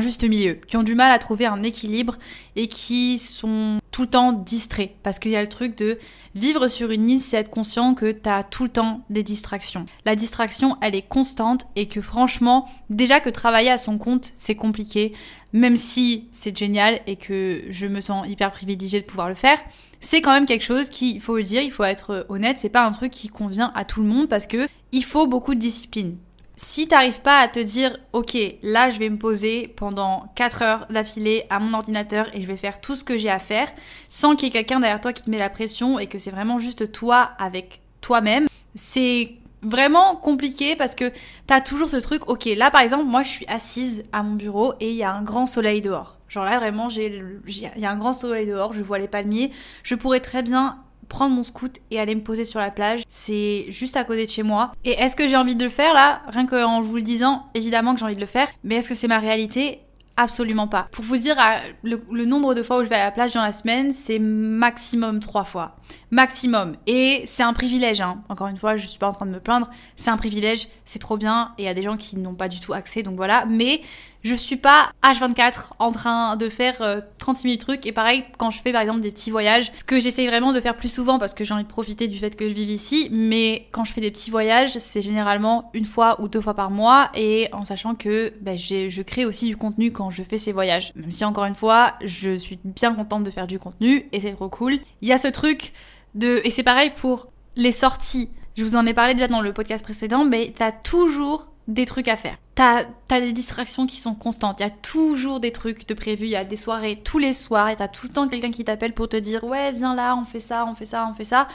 [0.00, 2.16] juste milieu, qui ont du mal à trouver un équilibre
[2.54, 4.92] et qui sont tout le temps distraits.
[5.02, 5.98] Parce qu'il y a le truc de
[6.34, 9.86] vivre sur une île, c'est être conscient que tu as tout le temps des distractions.
[10.04, 14.54] La distraction, elle est constante et que franchement, déjà que travailler à son compte, c'est
[14.54, 15.12] compliqué,
[15.56, 19.58] même si c'est génial et que je me sens hyper privilégiée de pouvoir le faire
[20.00, 22.68] c'est quand même quelque chose qui, il faut le dire, il faut être honnête, c'est
[22.68, 25.60] pas un truc qui convient à tout le monde parce que il faut beaucoup de
[25.60, 26.16] discipline.
[26.58, 30.86] Si t'arrives pas à te dire, ok, là je vais me poser pendant 4 heures
[30.88, 33.68] d'affilée à mon ordinateur et je vais faire tout ce que j'ai à faire,
[34.08, 36.30] sans qu'il y ait quelqu'un derrière toi qui te met la pression et que c'est
[36.30, 39.34] vraiment juste toi avec toi-même, c'est
[39.66, 41.12] vraiment compliqué parce que
[41.46, 44.74] t'as toujours ce truc, ok, là par exemple, moi je suis assise à mon bureau
[44.80, 46.18] et il y a un grand soleil dehors.
[46.28, 49.52] Genre là vraiment, il y a un grand soleil dehors, je vois les palmiers,
[49.82, 53.02] je pourrais très bien prendre mon scout et aller me poser sur la plage.
[53.08, 54.72] C'est juste à côté de chez moi.
[54.84, 56.22] Et est-ce que j'ai envie de le faire là?
[56.26, 58.48] Rien qu'en vous le disant, évidemment que j'ai envie de le faire.
[58.64, 59.80] Mais est-ce que c'est ma réalité?
[60.18, 60.88] Absolument pas.
[60.92, 61.36] Pour vous dire,
[61.82, 65.20] le, nombre de fois où je vais à la plage dans la semaine, c'est maximum
[65.20, 65.76] trois fois.
[66.10, 66.76] Maximum.
[66.86, 68.22] Et c'est un privilège, hein.
[68.30, 69.68] Encore une fois, je suis pas en train de me plaindre.
[69.96, 71.52] C'est un privilège, c'est trop bien.
[71.58, 73.44] Et il y a des gens qui n'ont pas du tout accès, donc voilà.
[73.44, 73.82] Mais
[74.26, 77.86] je suis pas H24 en train de faire 36 euh, 000 trucs.
[77.86, 80.60] Et pareil, quand je fais par exemple des petits voyages, ce que j'essaye vraiment de
[80.60, 83.08] faire plus souvent parce que j'ai envie de profiter du fait que je vive ici.
[83.12, 86.70] Mais quand je fais des petits voyages, c'est généralement une fois ou deux fois par
[86.70, 87.10] mois.
[87.14, 90.92] Et en sachant que ben, je crée aussi du contenu quand je fais ces voyages.
[90.96, 94.32] Même si encore une fois, je suis bien contente de faire du contenu et c'est
[94.32, 94.78] trop cool.
[95.02, 95.72] Il y a ce truc
[96.14, 96.40] de...
[96.44, 98.28] Et c'est pareil pour les sorties.
[98.56, 102.08] Je vous en ai parlé déjà dans le podcast précédent, mais t'as toujours des trucs
[102.08, 102.36] à faire.
[102.56, 104.60] T'as as des distractions qui sont constantes.
[104.60, 106.24] Il y a toujours des trucs de prévus.
[106.24, 108.64] Il y a des soirées tous les soirs et t'as tout le temps quelqu'un qui
[108.64, 111.24] t'appelle pour te dire ouais viens là, on fait ça, on fait ça, on fait
[111.24, 111.48] ça.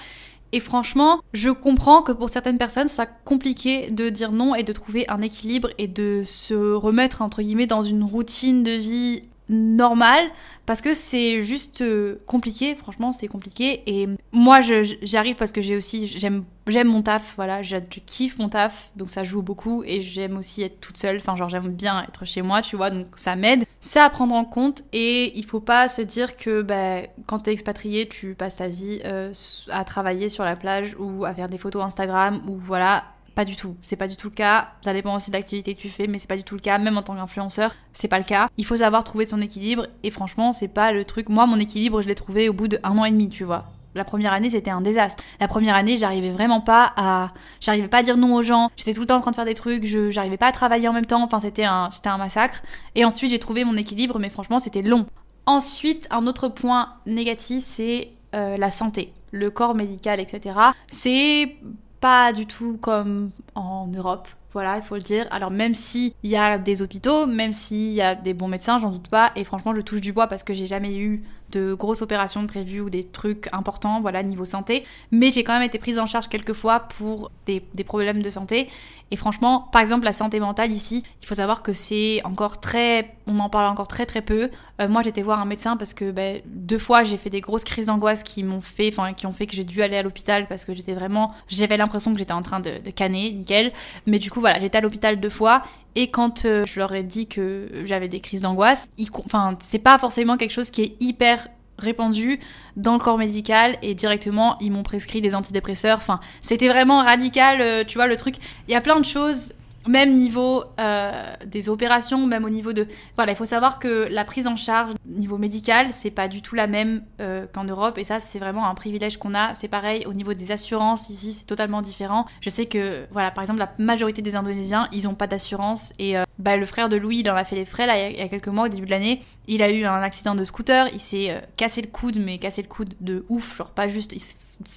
[0.52, 4.64] Et franchement, je comprends que pour certaines personnes, ce soit compliqué de dire non et
[4.64, 9.24] de trouver un équilibre et de se remettre entre guillemets dans une routine de vie
[9.52, 10.26] normale
[10.66, 13.84] parce que c'est juste euh, compliqué, franchement, c'est compliqué.
[13.88, 18.38] Et moi, j'y arrive parce que j'ai aussi, j'aime, j'aime mon taf, voilà, je, kiffe
[18.39, 19.84] mon taf, donc ça joue beaucoup.
[19.86, 22.89] Et j'aime aussi être toute seule, enfin, genre, j'aime bien être chez moi, tu vois,
[22.89, 23.66] donc ça m'aide.
[23.82, 27.52] C'est à prendre en compte et il faut pas se dire que bah, quand t'es
[27.52, 29.34] expatrié, tu passes ta vie euh,
[29.72, 33.04] à travailler sur la plage ou à faire des photos Instagram ou voilà
[33.36, 34.69] pas du tout, c'est pas du tout le cas.
[34.82, 36.77] Ça dépend aussi de l'activité que tu fais, mais c'est pas du tout le cas.
[36.77, 38.49] Même en tant qu'influenceur, c'est pas le cas.
[38.57, 41.29] Il faut savoir trouver son équilibre et franchement, c'est pas le truc.
[41.29, 43.65] Moi, mon équilibre, je l'ai trouvé au bout d'un an et demi, tu vois.
[43.93, 45.23] La première année, c'était un désastre.
[45.39, 48.69] La première année, j'arrivais vraiment pas à, j'arrivais pas à dire non aux gens.
[48.77, 49.86] J'étais tout le temps en train de faire des trucs.
[49.86, 51.23] Je, j'arrivais pas à travailler en même temps.
[51.23, 52.63] Enfin, c'était un, massacre.
[52.95, 55.07] Et ensuite, j'ai trouvé mon équilibre, mais franchement, c'était long.
[55.45, 60.55] Ensuite, un autre point négatif, c'est euh, la santé, le corps médical, etc.
[60.88, 61.57] C'est
[62.02, 64.28] pas du tout comme en Europe.
[64.54, 65.28] Voilà, il faut le dire.
[65.32, 68.91] Alors même s'il y a des hôpitaux, même s'il y a des bons médecins, j'en
[68.91, 69.32] doute pas.
[69.38, 72.82] Et franchement, je touche du bois parce que j'ai jamais eu de grosses opérations prévues
[72.82, 74.86] ou des trucs importants, voilà, niveau santé.
[75.12, 78.30] Mais j'ai quand même été prise en charge quelques fois pour des, des, problèmes de
[78.30, 78.70] santé.
[79.12, 83.14] Et franchement, par exemple, la santé mentale ici, il faut savoir que c'est encore très,
[83.28, 84.49] on en parle encore très très peu.
[84.80, 87.66] Euh, moi, j'étais voir un médecin parce que ben, deux fois, j'ai fait des grosses
[87.66, 90.47] crises d'angoisse qui m'ont fait, enfin, qui ont fait que j'ai dû aller à l'hôpital
[90.47, 93.74] parce que j'étais vraiment, j'avais l'impression que j'étais en train de, de canner, nickel.
[94.06, 95.64] Mais du coup, voilà, j'étais à l'hôpital deux fois
[95.96, 98.88] et quand euh, je leur ai dit que j'avais des crises d'angoisse,
[99.26, 102.39] enfin, c'est pas forcément quelque chose qui est hyper répandu
[102.78, 105.98] dans le corps médical et directement ils m'ont prescrit des antidépresseurs.
[105.98, 108.36] Enfin, c'était vraiment radical, euh, tu vois le truc.
[108.68, 109.54] Il y a plein de choses
[109.88, 112.88] même niveau euh, des opérations, même au niveau de...
[113.15, 116.55] Voilà, il faut savoir que la prise en charge niveau médical, c'est pas du tout
[116.55, 119.53] la même euh, qu'en Europe, et ça, c'est vraiment un privilège qu'on a.
[119.53, 122.25] C'est pareil au niveau des assurances, ici, c'est totalement différent.
[122.41, 126.17] Je sais que, voilà, par exemple, la majorité des Indonésiens, ils ont pas d'assurance, et
[126.17, 128.21] euh, bah, le frère de Louis, il en a fait les frais, là, il y
[128.21, 129.21] a quelques mois, au début de l'année.
[129.47, 132.67] Il a eu un accident de scooter, il s'est cassé le coude, mais cassé le
[132.67, 134.15] coude de ouf, genre pas juste...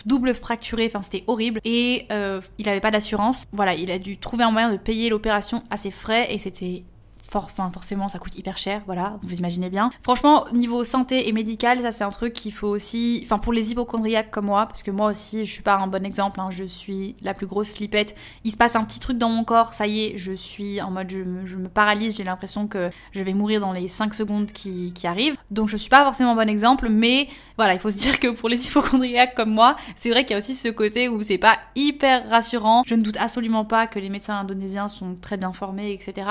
[0.06, 1.60] double fracturé, enfin c'était horrible.
[1.64, 3.44] Et euh, il avait pas d'assurance.
[3.52, 6.84] Voilà, il a dû trouver un moyen de payer l'opération à ses frais et c'était
[7.32, 9.90] enfin, forcément, ça coûte hyper cher, voilà, vous imaginez bien.
[10.02, 13.72] Franchement, niveau santé et médical, ça c'est un truc qu'il faut aussi, enfin pour les
[13.72, 16.64] hypochondriaques comme moi, parce que moi aussi, je suis pas un bon exemple, hein, je
[16.64, 18.14] suis la plus grosse flippette.
[18.44, 20.90] Il se passe un petit truc dans mon corps, ça y est, je suis en
[20.90, 24.92] mode, je me, paralyse, j'ai l'impression que je vais mourir dans les 5 secondes qui,
[24.92, 25.36] qui arrivent.
[25.54, 28.48] Donc je suis pas forcément bon exemple, mais voilà, il faut se dire que pour
[28.48, 31.58] les hypochondriaques comme moi, c'est vrai qu'il y a aussi ce côté où c'est pas
[31.76, 32.82] hyper rassurant.
[32.86, 36.28] Je ne doute absolument pas que les médecins indonésiens sont très bien formés, etc.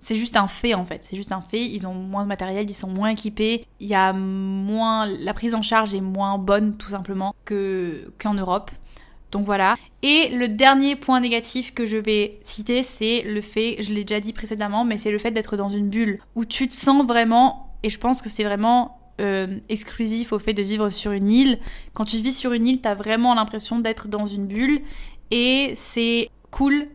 [0.00, 1.64] C'est juste un fait en fait, c'est juste un fait.
[1.64, 5.06] Ils ont moins de matériel, ils sont moins équipés, il y a moins.
[5.06, 8.70] La prise en charge est moins bonne tout simplement que qu'en Europe.
[9.34, 9.74] Donc voilà.
[10.02, 14.20] Et le dernier point négatif que je vais citer, c'est le fait, je l'ai déjà
[14.20, 17.63] dit précédemment, mais c'est le fait d'être dans une bulle où tu te sens vraiment,
[17.84, 21.58] et je pense que c'est vraiment euh, exclusif au fait de vivre sur une île.
[21.92, 24.80] Quand tu vis sur une île, t'as vraiment l'impression d'être dans une bulle,
[25.30, 26.88] et c'est cool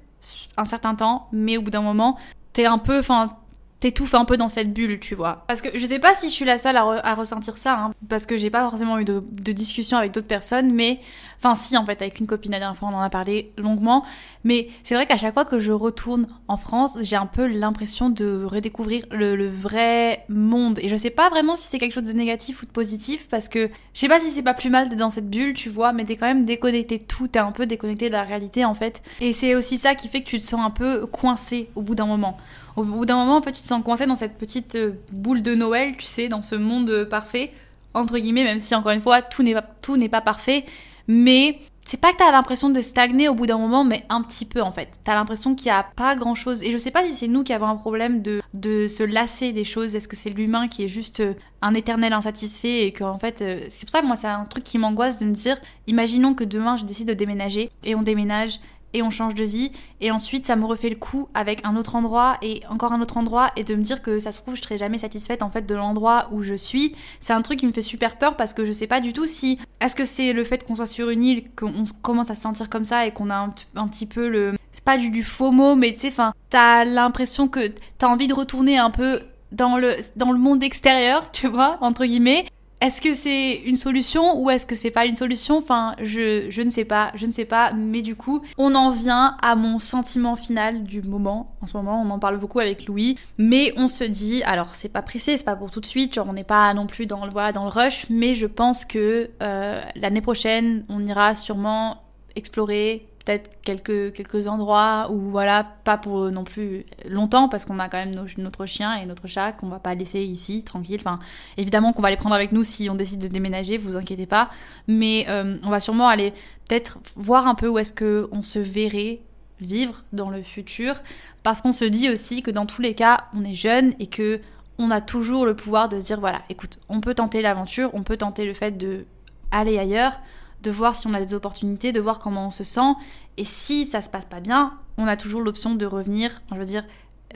[0.57, 2.17] un certain temps, mais au bout d'un moment,
[2.53, 3.37] t'es un peu, enfin,
[3.79, 5.45] t'étouffes un peu dans cette bulle, tu vois.
[5.47, 8.25] Parce que je sais pas si je suis la seule à, ressentir ça, hein, parce
[8.25, 10.99] que j'ai pas forcément eu de, de discussion avec d'autres personnes, mais
[11.39, 14.05] enfin si en fait avec une copine la dernière fois on en a parlé longuement,
[14.43, 18.09] mais c'est vrai qu'à chaque fois que je retourne en France, j'ai un peu l'impression
[18.09, 22.13] de redécouvrir le, vrai monde, et je sais pas vraiment si c'est quelque chose de
[22.13, 24.99] négatif ou de positif, parce que je sais pas si c'est pas plus mal d'être
[24.99, 27.65] dans cette bulle, tu vois, mais t'es quand même déconnecté de tout, t'es un peu
[27.65, 30.45] déconnecté de la réalité en fait, et c'est aussi ça qui fait que tu te
[30.45, 32.37] sens un peu coincé au bout d'un moment.
[32.75, 35.41] Au bout d'un moment, en fait, tu te sens coincé dans cette petite euh, boule
[35.41, 37.51] de Noël, tu sais, dans ce monde euh, parfait,
[37.93, 40.63] entre guillemets, même si encore une fois, tout n'est pas, tout n'est pas parfait.
[41.09, 44.45] Mais c'est pas que t'as l'impression de stagner au bout d'un moment, mais un petit
[44.45, 44.99] peu en fait.
[45.03, 46.61] T'as l'impression qu'il y a pas grand chose.
[46.61, 49.51] Et je sais pas si c'est nous qui avons un problème de, de se lasser
[49.51, 49.95] des choses.
[49.95, 51.33] Est-ce que c'est l'humain qui est juste euh,
[51.63, 54.77] un éternel insatisfait et qu'en fait, c'est pour ça que moi, c'est un truc qui
[54.77, 55.57] m'angoisse de me dire,
[55.87, 58.59] imaginons que demain je décide de déménager et on déménage
[58.93, 59.71] et on change de vie.
[60.01, 63.17] Et ensuite ça me refait le coup avec un autre endroit et encore un autre
[63.17, 65.65] endroit et de me dire que ça se trouve je serai jamais satisfaite en fait
[65.65, 66.95] de l'endroit où je suis.
[67.19, 69.25] C'est un truc qui me fait super peur parce que je sais pas du tout
[69.25, 72.41] si est-ce que c'est le fait qu'on soit sur une île qu'on commence à se
[72.41, 75.51] sentir comme ça et qu'on a un, petit peu le c'est pas du, du faux
[75.51, 79.19] mot mais tu sais enfin t'as l'impression que t'as envie de retourner un peu
[79.51, 82.45] dans le, dans le monde extérieur, tu vois, entre guillemets,
[82.81, 85.57] est-ce que c'est une solution ou est-ce que c'est pas une solution?
[85.57, 87.73] Enfin, je, ne sais pas, je ne sais pas.
[87.73, 91.55] Mais du coup, on en vient à mon sentiment final du moment.
[91.61, 93.17] En ce moment, on en parle beaucoup avec Louis.
[93.37, 96.27] Mais on se dit, alors c'est pas pressé, c'est pas pour tout de suite, genre
[96.29, 98.05] on n'est pas non plus dans le, voilà, dans le rush.
[98.09, 102.01] Mais je pense que euh, l'année prochaine, on ira sûrement
[102.35, 107.87] explorer peut-être quelques, quelques endroits où voilà, pas pour non plus longtemps parce qu'on a
[107.87, 110.99] quand même notre chien et notre chat qu'on va pas laisser ici tranquille.
[110.99, 111.19] Enfin,
[111.57, 114.49] évidemment qu'on va les prendre avec nous si on décide de déménager, vous inquiétez pas.
[114.87, 116.31] Mais euh, on va sûrement aller
[116.67, 119.19] peut-être voir un peu où est-ce que on se verrait
[119.61, 120.95] vivre dans le futur
[121.43, 124.41] parce qu'on se dit aussi que dans tous les cas, on est jeune et que
[124.79, 128.01] on a toujours le pouvoir de se dire voilà, écoute, on peut tenter l'aventure, on
[128.01, 129.05] peut tenter le fait de
[129.51, 130.13] aller ailleurs
[130.61, 132.93] de voir si on a des opportunités, de voir comment on se sent.
[133.37, 136.41] Et si ça se passe pas bien, on a toujours l'option de revenir.
[136.51, 136.83] je veux dire,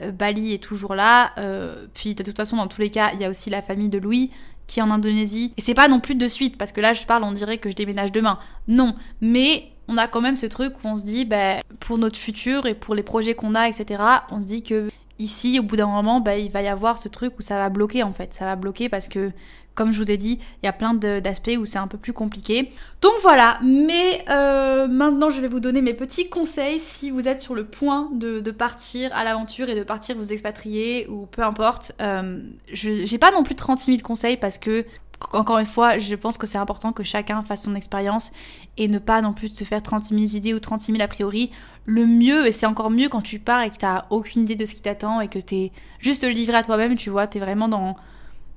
[0.02, 1.32] euh, Bali est toujours là.
[1.38, 3.88] Euh, puis de toute façon, dans tous les cas, il y a aussi la famille
[3.88, 4.30] de Louis
[4.66, 5.52] qui est en Indonésie.
[5.56, 7.70] Et c'est pas non plus de suite, parce que là, je parle, on dirait que
[7.70, 8.38] je déménage demain.
[8.66, 12.18] Non, mais on a quand même ce truc où on se dit, bah, pour notre
[12.18, 15.76] futur et pour les projets qu'on a, etc., on se dit que ici, au bout
[15.76, 18.34] d'un moment, bah, il va y avoir ce truc où ça va bloquer en fait.
[18.34, 19.30] Ça va bloquer parce que
[19.74, 22.12] comme je vous ai dit, il y a plein d'aspects où c'est un peu plus
[22.12, 22.70] compliqué.
[23.00, 27.40] Donc voilà, mais euh, maintenant je vais vous donner mes petits conseils si vous êtes
[27.40, 31.92] sur le point de, partir à l'aventure et de partir vous expatrier ou peu importe.
[32.00, 32.40] Euh,
[32.72, 34.84] je j'ai pas non plus 36 000 conseils parce que
[35.32, 38.30] encore une fois, je pense que c'est important que chacun fasse son expérience
[38.76, 41.50] et ne pas non plus se faire 36 000 idées ou 36 000 a priori.
[41.86, 44.66] Le mieux, et c'est encore mieux quand tu pars et que t'as aucune idée de
[44.66, 47.96] ce qui t'attend et que t'es juste livré à toi-même, tu vois, t'es vraiment dans,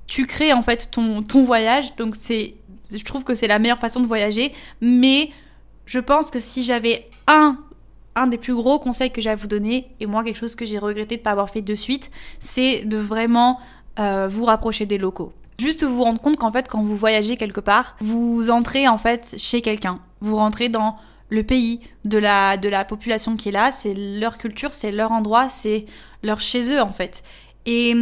[0.08, 1.94] tu crées en fait ton, ton voyage.
[1.96, 2.54] Donc c'est,
[2.90, 4.52] je trouve que c'est la meilleure façon de voyager.
[4.80, 5.30] Mais
[5.86, 7.56] je pense que si j'avais un,
[8.16, 10.66] un des plus gros conseils que j'ai à vous donner, et moi quelque chose que
[10.66, 13.60] j'ai regretté de ne pas avoir fait de suite, c'est de vraiment
[14.00, 15.32] euh, vous rapprocher des locaux.
[15.60, 19.34] Juste vous rendre compte qu'en fait quand vous voyagez quelque part, vous entrez en fait
[19.38, 20.00] chez quelqu'un.
[20.20, 20.96] Vous rentrez dans
[21.30, 25.12] le pays, de la, de la population qui est là, c'est leur culture, c'est leur
[25.12, 25.84] endroit, c'est
[26.22, 27.22] leur chez eux en fait.
[27.66, 27.94] Et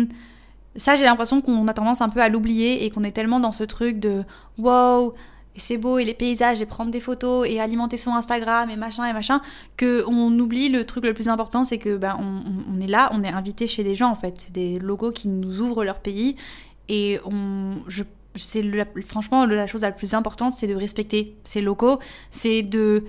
[0.79, 3.53] ça, j'ai l'impression qu'on a tendance un peu à l'oublier et qu'on est tellement dans
[3.53, 4.25] ce truc de
[4.59, 5.15] wow,
[5.57, 9.07] c'est beau, et les paysages, et prendre des photos, et alimenter son Instagram, et machin,
[9.07, 9.41] et machin,
[9.79, 13.29] qu'on oublie le truc le plus important, c'est que ben, on, est là, on est
[13.29, 16.37] invité chez des gens, en fait, des logos qui nous ouvrent leur pays,
[16.89, 18.03] et on, je,
[18.35, 18.63] c'est
[19.07, 21.99] franchement la chose la plus importante, c'est de respecter ces locaux,
[22.31, 23.05] c'est de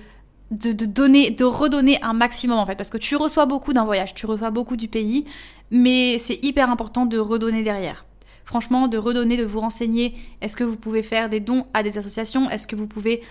[0.52, 4.14] de, donner, de redonner un maximum en fait, parce que tu reçois beaucoup d'un voyage,
[4.14, 5.26] tu reçois beaucoup du pays,
[5.72, 8.06] mais c'est hyper important de redonner derrière.
[8.46, 10.16] Franchement, de redonner, de vous renseigner.
[10.40, 12.50] Est-ce que vous pouvez faire des dons à des associations?
[12.50, 13.22] Est-ce que vous pouvez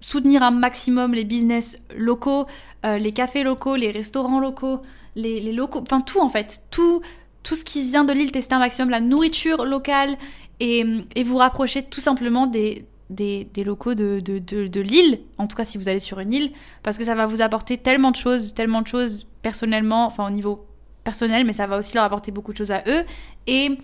[0.00, 2.46] soutenir un maximum les business locaux,
[2.84, 4.82] euh, les cafés locaux, les restaurants locaux,
[5.14, 7.02] les, locaux, enfin tout en fait, tout,
[7.44, 10.18] tout ce qui vient de l'île, tester un maximum la nourriture locale
[10.58, 15.64] et, et vous rapprocher tout simplement des, des, locaux de, de, l'île, en tout cas
[15.64, 16.52] si vous allez sur une île,
[16.82, 20.30] parce que ça va vous apporter tellement de choses, tellement de choses personnellement, enfin au
[20.30, 20.66] niveau
[21.04, 23.04] personnel, mais ça va aussi leur apporter beaucoup de choses à eux.
[23.46, 23.78] Et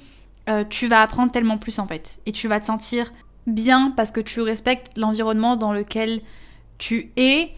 [0.49, 2.21] euh, tu vas apprendre tellement plus en fait.
[2.27, 3.13] Et tu vas te sentir
[3.47, 6.23] bien parce que tu respectes l'environnement dans lequel
[6.79, 7.51] tu es.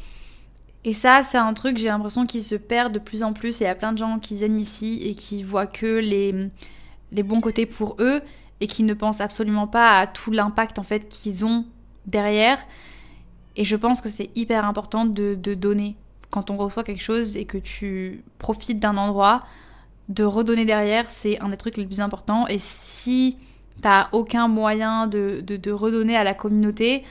[0.85, 3.61] Et ça, c'est un truc, j'ai l'impression, qui se perd de plus en plus.
[3.61, 6.35] Et il y a plein de gens qui viennent ici et qui voient que les,
[7.13, 8.21] les bons côtés pour eux
[8.63, 11.67] et qui ne pensent absolument pas à tout l'impact en fait qu'ils ont
[12.07, 12.59] derrière.
[13.57, 15.97] Et je pense que c'est hyper important de, donner
[16.31, 19.41] quand on reçoit quelque chose et que tu profites d'un endroit,
[20.09, 22.47] de redonner derrière, c'est un des trucs les plus importants.
[22.47, 23.37] Et si
[23.81, 27.03] t'as aucun moyen de, de, redonner à la communauté,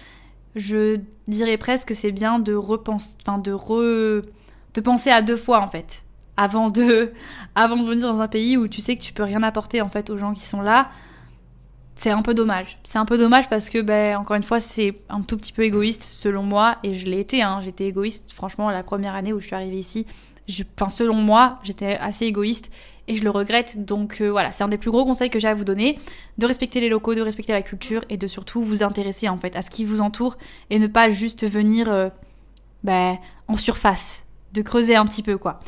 [0.56, 4.24] je dirais presque que c'est bien de repenser, enfin de re,
[4.74, 6.06] de penser à deux fois en fait,
[6.38, 7.12] avant de,
[7.56, 9.90] avant de venir dans un pays où tu sais que tu peux rien apporter en
[9.90, 10.90] fait aux gens qui sont là
[11.96, 12.80] c'est un peu dommage.
[12.84, 15.64] C'est un peu dommage parce que, ben, encore une fois, c'est un tout petit peu
[15.64, 17.62] égoïste selon moi, et je l'ai été, hein.
[17.64, 20.06] j'étais égoïste, franchement, la première année où je suis arrivée ici,
[20.80, 22.72] enfin, selon moi, j'étais assez égoïste,
[23.08, 25.48] et je le regrette, donc euh, voilà, c'est un des plus gros conseils que j'ai
[25.48, 26.00] à vous donner,
[26.38, 29.56] de respecter les locaux, de respecter la culture, et de surtout vous intéresser, en fait,
[29.56, 30.38] à ce qui vous entoure,
[30.70, 32.10] et ne pas juste venir, euh,
[32.84, 33.18] ben,
[33.48, 35.60] en surface, de creuser un petit peu, quoi.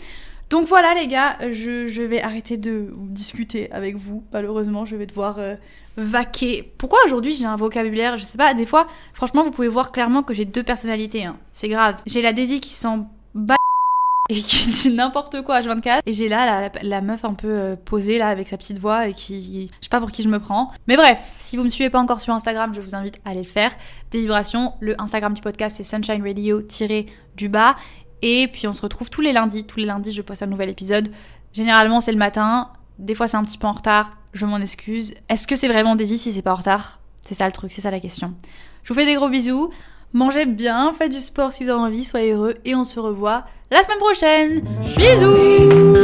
[0.53, 4.23] Donc voilà les gars, je, vais arrêter de discuter avec vous.
[4.31, 5.55] Malheureusement, je vais devoir euh,
[5.97, 6.71] vaquer.
[6.77, 8.17] Pourquoi aujourd'hui j'ai un vocabulaire?
[8.17, 11.25] Je sais pas, des fois, franchement, vous pouvez voir clairement que j'ai deux personnalités.
[11.25, 11.37] Hein.
[11.53, 11.95] C'est grave.
[12.05, 13.55] J'ai la Devi qui s'en bat
[14.29, 17.75] et qui dit n'importe quoi à 24 et j'ai là la, meuf un peu euh,
[17.75, 20.39] posée là avec sa petite voix et qui je sais pas pour qui je me
[20.39, 23.31] prends mais bref si vous me suivez pas encore sur Instagram je vous invite à
[23.31, 23.73] aller le faire
[24.11, 26.61] des vibrations le Instagram du podcast c'est sunshine radio
[27.35, 27.75] du bas
[28.23, 29.65] et puis on se retrouve tous les lundis.
[29.65, 31.09] Tous les lundis, je poste un nouvel épisode.
[31.51, 32.69] Généralement, c'est le matin.
[32.97, 34.11] Des fois, c'est un petit peu en retard.
[34.31, 35.13] Je m'en excuse.
[35.29, 36.99] Est-ce que c'est vraiment Daisy si c'est pas en retard?
[37.25, 38.33] C'est ça le truc, c'est ça la question.
[38.83, 39.71] Je vous fais des gros bisous.
[40.13, 43.45] Mangez bien, faites du sport si vous avez envie, soyez heureux et on se revoit
[43.71, 44.61] la semaine prochaine.
[44.95, 46.03] Bisous